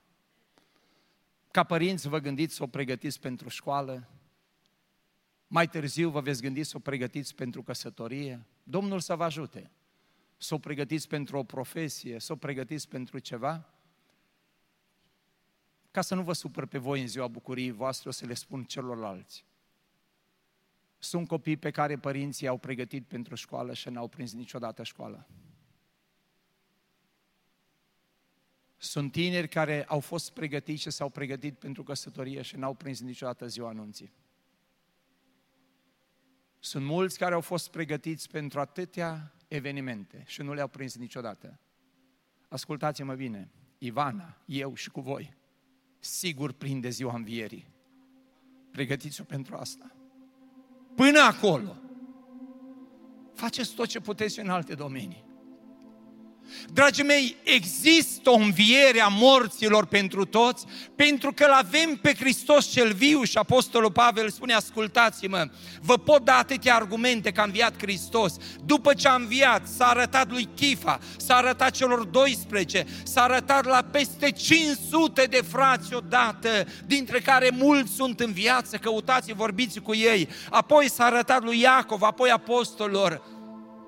Ca 1.50 1.64
părinți 1.64 2.08
vă 2.08 2.18
gândiți 2.18 2.54
să 2.54 2.62
o 2.62 2.66
pregătiți 2.66 3.20
pentru 3.20 3.48
școală, 3.48 4.08
mai 5.46 5.68
târziu 5.68 6.10
vă 6.10 6.20
veți 6.20 6.42
gândi 6.42 6.64
să 6.64 6.76
o 6.76 6.80
pregătiți 6.80 7.34
pentru 7.34 7.62
căsătorie. 7.62 8.46
Domnul 8.62 9.00
să 9.00 9.16
vă 9.16 9.24
ajute. 9.24 9.70
Să 10.38 10.54
o 10.54 10.58
pregătiți 10.58 11.08
pentru 11.08 11.38
o 11.38 11.42
profesie, 11.42 12.18
să 12.18 12.32
o 12.32 12.36
pregătiți 12.36 12.88
pentru 12.88 13.18
ceva. 13.18 13.68
Ca 15.90 16.00
să 16.00 16.14
nu 16.14 16.22
vă 16.22 16.32
supăr 16.32 16.66
pe 16.66 16.78
voi 16.78 17.00
în 17.00 17.08
ziua 17.08 17.26
bucuriei 17.26 17.70
voastre, 17.70 18.08
o 18.08 18.12
să 18.12 18.26
le 18.26 18.34
spun 18.34 18.64
celorlalți. 18.64 19.44
Sunt 20.98 21.28
copii 21.28 21.56
pe 21.56 21.70
care 21.70 21.98
părinții 21.98 22.46
au 22.46 22.58
pregătit 22.58 23.06
pentru 23.06 23.34
școală 23.34 23.74
și 23.74 23.88
n-au 23.88 24.08
prins 24.08 24.32
niciodată 24.32 24.82
școală. 24.82 25.28
Sunt 28.76 29.12
tineri 29.12 29.48
care 29.48 29.84
au 29.84 30.00
fost 30.00 30.32
pregătiți 30.32 30.82
și 30.82 30.90
s-au 30.90 31.08
pregătit 31.08 31.58
pentru 31.58 31.82
căsătorie 31.82 32.42
și 32.42 32.56
n-au 32.56 32.74
prins 32.74 33.00
niciodată 33.00 33.46
ziua 33.46 33.68
anunții. 33.68 34.12
Sunt 36.58 36.84
mulți 36.84 37.18
care 37.18 37.34
au 37.34 37.40
fost 37.40 37.70
pregătiți 37.70 38.28
pentru 38.30 38.60
atâtea 38.60 39.32
evenimente 39.48 40.22
și 40.26 40.42
nu 40.42 40.52
le-au 40.52 40.68
prins 40.68 40.96
niciodată. 40.96 41.60
Ascultați-mă 42.48 43.14
bine, 43.14 43.50
Ivana, 43.78 44.36
eu 44.46 44.74
și 44.74 44.90
cu 44.90 45.00
voi, 45.00 45.36
sigur 45.98 46.52
prinde 46.52 46.88
ziua 46.88 47.14
învierii. 47.14 47.70
Pregătiți-o 48.70 49.24
pentru 49.24 49.56
asta. 49.56 49.96
Până 50.94 51.20
acolo, 51.20 51.76
faceți 53.34 53.74
tot 53.74 53.86
ce 53.86 54.00
puteți 54.00 54.40
în 54.40 54.48
alte 54.48 54.74
domenii. 54.74 55.27
Dragii 56.72 57.04
mei, 57.04 57.36
există 57.42 58.30
o 58.30 58.34
înviere 58.34 59.00
a 59.00 59.08
morților 59.08 59.86
pentru 59.86 60.24
toți, 60.24 60.64
pentru 60.96 61.32
că 61.32 61.44
îl 61.44 61.52
avem 61.52 61.98
pe 62.02 62.14
Hristos 62.14 62.66
cel 62.66 62.92
viu 62.92 63.22
și 63.22 63.38
Apostolul 63.38 63.92
Pavel 63.92 64.30
spune, 64.30 64.54
ascultați-mă, 64.54 65.48
vă 65.80 65.96
pot 65.96 66.24
da 66.24 66.36
atâtea 66.36 66.74
argumente 66.74 67.30
că 67.30 67.40
a 67.40 67.44
înviat 67.44 67.74
Hristos. 67.78 68.36
După 68.64 68.94
ce 68.94 69.08
a 69.08 69.14
înviat, 69.14 69.66
s-a 69.76 69.86
arătat 69.86 70.30
lui 70.30 70.48
Chifa, 70.54 70.98
s-a 71.16 71.34
arătat 71.36 71.70
celor 71.70 72.04
12, 72.04 72.86
s-a 73.02 73.22
arătat 73.22 73.64
la 73.64 73.82
peste 73.90 74.30
500 74.30 75.24
de 75.24 75.44
frați 75.48 75.94
odată, 75.94 76.66
dintre 76.86 77.20
care 77.20 77.50
mulți 77.52 77.92
sunt 77.92 78.20
în 78.20 78.32
viață, 78.32 78.76
căutați, 78.76 79.32
vorbiți 79.32 79.80
cu 79.80 79.94
ei. 79.94 80.28
Apoi 80.50 80.90
s-a 80.90 81.04
arătat 81.04 81.42
lui 81.42 81.60
Iacov, 81.60 82.02
apoi 82.02 82.30
apostolilor 82.30 83.22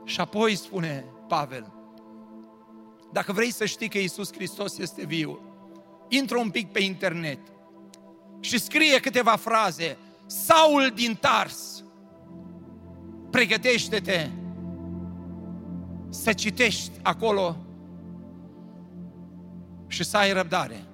și 0.05 0.21
apoi 0.21 0.57
spune 0.57 1.05
Pavel, 1.29 1.73
dacă 3.13 3.33
vrei 3.33 3.53
să 3.53 3.65
știi 3.65 3.89
că 3.89 3.99
Isus 3.99 4.33
Hristos 4.33 4.79
este 4.79 5.05
viu, 5.05 5.39
intră 6.09 6.39
un 6.39 6.51
pic 6.51 6.73
pe 6.73 6.83
internet 6.83 7.39
și 8.41 8.59
scrie 8.59 9.01
câteva 9.01 9.37
fraze. 9.37 9.97
Saul 10.27 10.93
din 10.95 11.15
Tars, 11.15 11.85
pregătește-te 13.31 14.31
să 16.09 16.33
citești 16.33 16.91
acolo 17.03 17.57
și 19.87 20.05
să 20.05 20.17
ai 20.17 20.33
răbdare. 20.33 20.85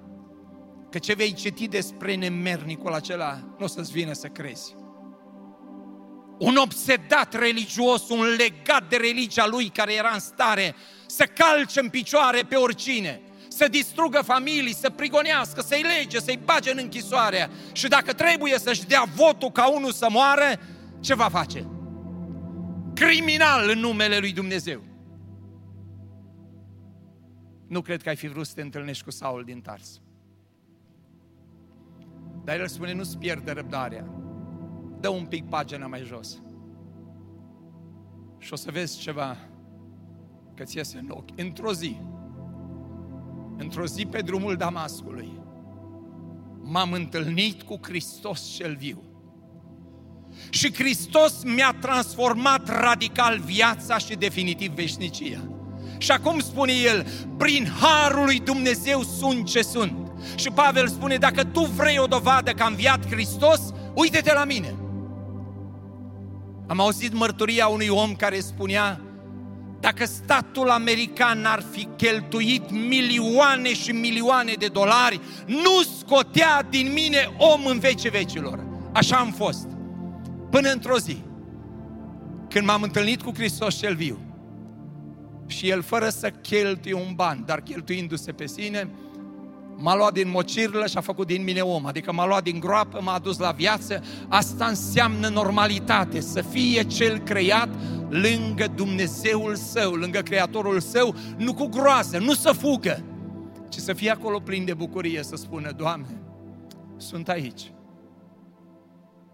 Că 0.89 0.97
ce 0.97 1.13
vei 1.13 1.33
citi 1.33 1.67
despre 1.67 2.15
nemernicul 2.15 2.93
acela, 2.93 3.39
nu 3.57 3.63
o 3.65 3.67
să-ți 3.67 3.91
vină 3.91 4.13
să 4.13 4.27
crezi. 4.27 4.75
Un 6.39 6.55
obsedat 6.55 7.33
religios, 7.33 8.09
un 8.09 8.25
legat 8.37 8.89
de 8.89 8.95
religia 8.95 9.47
lui 9.47 9.69
care 9.69 9.93
era 9.93 10.09
în 10.13 10.19
stare 10.19 10.75
să 11.07 11.25
calce 11.25 11.79
în 11.79 11.89
picioare 11.89 12.41
pe 12.41 12.55
oricine, 12.55 13.21
să 13.47 13.67
distrugă 13.67 14.21
familii, 14.21 14.73
să 14.73 14.89
prigonească, 14.89 15.61
să-i 15.61 15.85
lege, 15.97 16.19
să-i 16.19 16.39
bage 16.45 16.71
în 16.71 16.77
închisoare 16.81 17.49
și 17.71 17.87
dacă 17.87 18.13
trebuie 18.13 18.59
să-și 18.59 18.85
dea 18.85 19.03
votul 19.15 19.51
ca 19.51 19.71
unul 19.71 19.91
să 19.91 20.07
moară, 20.09 20.59
ce 20.99 21.15
va 21.15 21.29
face? 21.29 21.67
Criminal 22.93 23.69
în 23.69 23.79
numele 23.79 24.17
lui 24.17 24.31
Dumnezeu. 24.31 24.81
Nu 27.67 27.81
cred 27.81 28.01
că 28.01 28.09
ai 28.09 28.15
fi 28.15 28.27
vrut 28.27 28.47
să 28.47 28.53
te 28.53 28.61
întâlnești 28.61 29.03
cu 29.03 29.11
Saul 29.11 29.43
din 29.43 29.61
Tars. 29.61 30.01
Dar 32.43 32.59
el 32.59 32.67
spune, 32.67 32.93
nu-ți 32.93 33.17
pierde 33.17 33.51
răbdarea. 33.51 34.05
Dă 34.99 35.09
un 35.09 35.25
pic 35.25 35.49
pagina 35.49 35.87
mai 35.87 36.03
jos. 36.03 36.41
Și 38.37 38.53
o 38.53 38.55
să 38.55 38.71
vezi 38.71 38.99
ceva 38.99 39.37
că 40.57 40.63
ți 40.63 40.77
iese 40.77 40.97
în 40.97 41.09
ochi. 41.09 41.39
Într-o 41.39 41.73
zi, 41.73 41.97
într-o 43.57 43.85
zi 43.85 44.05
pe 44.05 44.21
drumul 44.21 44.55
Damascului, 44.55 45.39
m-am 46.61 46.91
întâlnit 46.91 47.61
cu 47.61 47.79
Hristos 47.81 48.55
cel 48.55 48.75
viu. 48.75 49.03
Și 50.49 50.73
Hristos 50.73 51.43
mi-a 51.43 51.75
transformat 51.81 52.81
radical 52.81 53.39
viața 53.39 53.97
și 53.97 54.15
definitiv 54.15 54.71
veșnicia. 54.71 55.51
Și 55.97 56.11
acum 56.11 56.39
spune 56.39 56.73
el, 56.73 57.07
prin 57.37 57.67
harul 57.79 58.25
lui 58.25 58.39
Dumnezeu 58.39 59.01
sunt 59.01 59.45
ce 59.45 59.61
sunt. 59.61 60.11
Și 60.35 60.49
Pavel 60.49 60.87
spune, 60.87 61.15
dacă 61.15 61.43
tu 61.43 61.61
vrei 61.61 61.97
o 61.97 62.05
dovadă 62.05 62.51
că 62.51 62.63
a 62.63 62.67
înviat 62.67 63.07
Hristos, 63.11 63.73
uite-te 63.93 64.33
la 64.33 64.43
mine. 64.43 64.75
Am 66.67 66.79
auzit 66.79 67.13
mărturia 67.13 67.67
unui 67.67 67.87
om 67.87 68.15
care 68.15 68.39
spunea, 68.39 69.01
dacă 69.79 70.05
statul 70.05 70.69
american 70.69 71.45
ar 71.45 71.63
fi 71.71 71.87
cheltuit 71.95 72.71
milioane 72.71 73.73
și 73.73 73.91
milioane 73.91 74.53
de 74.59 74.67
dolari, 74.67 75.19
nu 75.45 75.81
scotea 75.97 76.67
din 76.69 76.91
mine 76.93 77.35
om 77.37 77.65
în 77.65 77.79
vece 77.79 78.09
vecilor. 78.09 78.65
Așa 78.93 79.15
am 79.15 79.31
fost. 79.31 79.67
Până 80.49 80.71
într-o 80.71 80.97
zi, 80.97 81.17
când 82.49 82.65
m-am 82.65 82.81
întâlnit 82.81 83.21
cu 83.21 83.31
Hristos 83.33 83.77
cel 83.77 83.95
viu, 83.95 84.19
și 85.47 85.69
el 85.69 85.81
fără 85.81 86.09
să 86.09 86.29
cheltuie 86.29 86.93
un 86.93 87.13
ban, 87.15 87.43
dar 87.45 87.61
cheltuindu-se 87.61 88.31
pe 88.31 88.47
sine, 88.47 88.89
m-a 89.77 89.95
luat 89.95 90.13
din 90.13 90.29
mocirlă 90.29 90.87
și 90.87 90.97
a 90.97 91.01
făcut 91.01 91.27
din 91.27 91.43
mine 91.43 91.61
om, 91.61 91.85
adică 91.85 92.13
m-a 92.13 92.25
luat 92.25 92.43
din 92.43 92.59
groapă, 92.59 92.99
m-a 93.01 93.13
adus 93.13 93.37
la 93.37 93.51
viață, 93.51 94.03
asta 94.27 94.65
înseamnă 94.65 95.27
normalitate, 95.27 96.19
să 96.19 96.41
fie 96.41 96.83
cel 96.83 97.17
creat 97.17 97.69
lângă 98.09 98.67
Dumnezeul 98.75 99.55
său, 99.55 99.93
lângă 99.93 100.19
Creatorul 100.19 100.79
său, 100.79 101.15
nu 101.37 101.53
cu 101.53 101.65
groază, 101.65 102.17
nu 102.17 102.33
să 102.33 102.51
fugă, 102.51 103.03
ci 103.69 103.75
să 103.75 103.93
fie 103.93 104.09
acolo 104.09 104.39
plin 104.39 104.65
de 104.65 104.73
bucurie, 104.73 105.23
să 105.23 105.35
spună, 105.35 105.71
Doamne, 105.71 106.21
sunt 106.97 107.29
aici. 107.29 107.71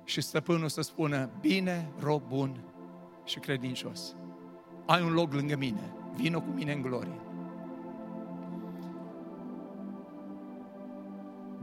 Și 0.05 0.21
stăpânul 0.21 0.69
să 0.69 0.81
spună, 0.81 1.29
bine, 1.41 1.91
rob 1.99 2.21
bun 2.27 2.63
și 3.25 3.39
credincios. 3.39 4.15
Ai 4.85 5.01
un 5.01 5.13
loc 5.13 5.33
lângă 5.33 5.55
mine, 5.57 5.93
vină 6.15 6.39
cu 6.39 6.49
mine 6.55 6.73
în 6.73 6.81
glorie. 6.81 7.22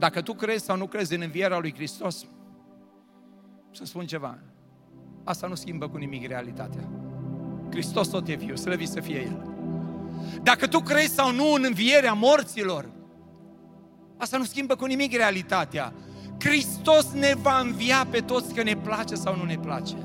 Dacă 0.01 0.21
tu 0.21 0.35
crezi 0.35 0.65
sau 0.65 0.77
nu 0.77 0.87
crezi 0.87 1.15
în 1.15 1.21
învierea 1.21 1.59
lui 1.59 1.75
Hristos, 1.75 2.27
să 3.71 3.85
spun 3.85 4.07
ceva, 4.07 4.39
asta 5.25 5.47
nu 5.47 5.55
schimbă 5.55 5.89
cu 5.89 5.97
nimic 5.97 6.27
realitatea. 6.27 6.89
Hristos 7.71 8.09
tot 8.09 8.29
e 8.29 8.35
viu, 8.35 8.57
slăvit 8.57 8.89
să 8.89 9.01
fie 9.01 9.21
El. 9.21 9.55
Dacă 10.43 10.67
tu 10.67 10.81
crezi 10.81 11.15
sau 11.15 11.33
nu 11.33 11.53
în 11.53 11.65
învierea 11.67 12.13
morților, 12.13 12.89
asta 14.17 14.37
nu 14.37 14.45
schimbă 14.45 14.77
cu 14.77 14.85
nimic 14.85 15.13
realitatea. 15.13 15.93
Hristos 16.39 17.13
ne 17.13 17.35
va 17.43 17.59
învia 17.59 18.07
pe 18.11 18.21
toți 18.21 18.55
că 18.55 18.63
ne 18.63 18.77
place 18.77 19.15
sau 19.15 19.37
nu 19.37 19.45
ne 19.45 19.59
place. 19.59 19.97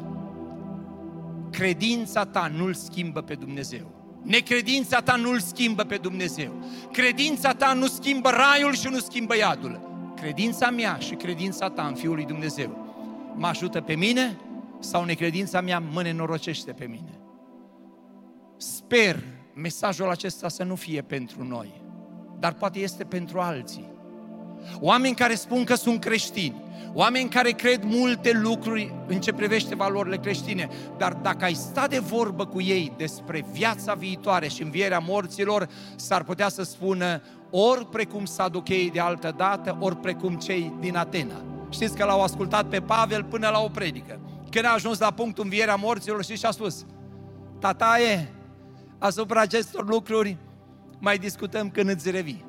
Credința 1.52 2.26
ta 2.26 2.48
nu-L 2.48 2.74
schimbă 2.74 3.22
pe 3.22 3.36
Dumnezeu. 3.36 4.05
Necredința 4.26 5.02
ta 5.02 5.16
nu-L 5.16 5.40
schimbă 5.40 5.84
pe 5.84 5.98
Dumnezeu. 5.98 6.52
Credința 6.92 7.54
ta 7.54 7.74
nu 7.74 7.88
schimbă 7.88 8.30
raiul 8.30 8.76
și 8.76 8.88
nu 8.88 9.00
schimbă 9.00 9.36
iadul. 9.36 9.80
Credința 10.16 10.70
mea 10.70 10.98
și 10.98 11.14
credința 11.14 11.70
ta 11.70 11.88
în 11.88 11.96
Fiul 11.96 12.16
lui 12.16 12.26
Dumnezeu 12.26 12.86
mă 13.36 13.48
ajută 13.48 13.82
pe 13.82 13.96
mine 13.96 14.38
sau 14.80 15.04
necredința 15.04 15.62
mea 15.62 15.80
mă 15.80 16.02
nenorocește 16.02 16.72
pe 16.72 16.86
mine. 16.86 17.20
Sper 18.58 19.24
mesajul 19.54 20.10
acesta 20.10 20.48
să 20.48 20.64
nu 20.64 20.76
fie 20.76 21.02
pentru 21.02 21.44
noi, 21.44 21.82
dar 22.40 22.54
poate 22.54 22.80
este 22.80 23.04
pentru 23.04 23.40
alții. 23.40 23.94
Oameni 24.80 25.16
care 25.16 25.36
spun 25.36 25.64
că 25.64 25.76
sunt 25.76 26.00
creștini, 26.00 26.64
oameni 26.94 27.30
care 27.30 27.52
cred 27.52 27.84
multe 27.84 28.32
lucruri 28.32 28.94
în 29.08 29.20
ce 29.20 29.34
privește 29.34 29.76
valorile 29.76 30.18
creștine, 30.18 30.70
dar 30.98 31.14
dacă 31.14 31.46
ai 31.46 31.54
sta 31.54 31.88
de 31.88 32.00
vorbă 32.00 32.46
cu 32.46 32.62
ei 32.62 32.94
despre 32.98 33.46
viața 33.52 33.94
viitoare 33.94 34.48
și 34.48 34.62
învierea 34.62 35.00
morților, 35.00 35.70
s-ar 35.96 36.24
putea 36.24 36.50
să 36.50 36.64
spună 36.64 37.22
ori 37.50 37.86
precum 37.86 38.26
saducheii 38.26 38.92
de 38.92 39.00
altă 39.00 39.34
dată, 39.38 39.78
ori 39.80 39.98
precum 39.98 40.36
cei 40.36 40.74
din 40.80 40.96
Atena. 40.96 41.44
Știți 41.70 41.96
că 41.96 42.06
l-au 42.06 42.22
ascultat 42.22 42.66
pe 42.66 42.80
Pavel 42.80 43.24
până 43.24 43.50
la 43.50 43.60
o 43.60 43.68
predică. 43.68 44.20
Când 44.50 44.66
a 44.66 44.74
ajuns 44.74 45.00
la 45.00 45.12
punctul 45.12 45.44
învierea 45.44 45.76
morților, 45.76 46.24
și 46.24 46.38
și-a 46.38 46.52
spus, 46.52 46.86
tataie, 47.60 48.34
asupra 48.98 49.42
acestor 49.42 49.88
lucruri 49.88 50.38
mai 51.00 51.18
discutăm 51.18 51.70
când 51.70 51.90
îți 51.90 52.12
revii. 52.12 52.46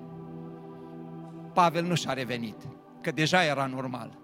Pavel 1.56 1.84
nu 1.84 1.94
și-a 1.94 2.12
revenit, 2.12 2.56
că 3.00 3.10
deja 3.10 3.44
era 3.44 3.66
normal. 3.66 4.18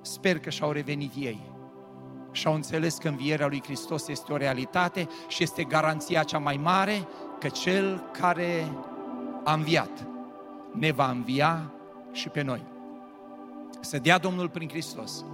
Sper 0.00 0.38
că 0.38 0.50
și-au 0.50 0.70
revenit 0.70 1.12
ei 1.16 1.40
și-au 2.32 2.54
înțeles 2.54 2.96
că 2.96 3.08
învierea 3.08 3.46
lui 3.46 3.62
Hristos 3.62 4.08
este 4.08 4.32
o 4.32 4.36
realitate 4.36 5.08
și 5.28 5.42
este 5.42 5.64
garanția 5.64 6.22
cea 6.22 6.38
mai 6.38 6.60
mare 6.62 7.08
că 7.40 7.48
Cel 7.48 8.02
care 8.20 8.72
a 9.44 9.52
înviat 9.52 10.06
ne 10.72 10.92
va 10.92 11.10
învia 11.10 11.72
și 12.12 12.28
pe 12.28 12.42
noi. 12.42 12.62
Să 13.80 13.98
dea 13.98 14.18
Domnul 14.18 14.48
prin 14.48 14.68
Hristos 14.68 15.24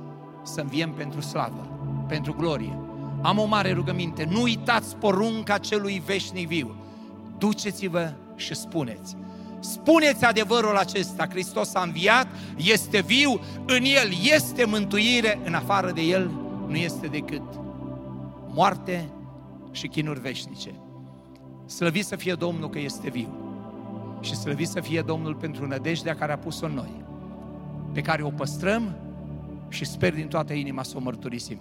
să 0.43 0.61
înviem 0.61 0.93
pentru 0.93 1.21
slavă, 1.21 1.79
pentru 2.07 2.35
glorie. 2.35 2.79
Am 3.23 3.39
o 3.39 3.45
mare 3.45 3.73
rugăminte, 3.73 4.25
nu 4.31 4.43
uitați 4.43 4.97
porunca 4.97 5.59
celui 5.59 6.03
veșnic 6.07 6.49
viu. 6.49 6.75
Duceți-vă 7.39 8.13
și 8.37 8.55
spuneți. 8.55 9.17
Spuneți 9.61 10.25
adevărul 10.25 10.77
acesta, 10.77 11.27
Hristos 11.31 11.75
a 11.75 11.83
înviat, 11.83 12.27
este 12.57 13.01
viu, 13.01 13.41
în 13.67 13.83
El 13.83 14.11
este 14.35 14.65
mântuire, 14.65 15.39
în 15.45 15.55
afară 15.55 15.91
de 15.91 16.01
El 16.01 16.31
nu 16.67 16.77
este 16.77 17.07
decât 17.07 17.43
moarte 18.55 19.09
și 19.71 19.89
chinuri 19.89 20.21
veșnice. 20.21 20.71
Slăvit 21.67 22.05
să 22.05 22.17
fie 22.17 22.35
Domnul 22.35 22.71
că 22.71 22.79
este 22.79 23.11
viu 23.11 23.49
și 24.21 24.37
slăvit 24.37 24.69
să 24.69 24.81
fie 24.81 25.01
Domnul 25.01 25.35
pentru 25.35 25.67
nădejdea 25.67 26.15
care 26.15 26.33
a 26.33 26.39
pus-o 26.39 26.67
în 26.67 26.73
noi, 26.73 27.05
pe 27.93 28.01
care 28.01 28.23
o 28.23 28.31
păstrăm 28.31 28.97
și 29.69 29.85
sper 29.85 30.15
din 30.15 30.29
toată 30.29 30.53
inima 30.53 30.83
să 30.83 30.95
o 30.97 31.01
mărturisim. 31.01 31.61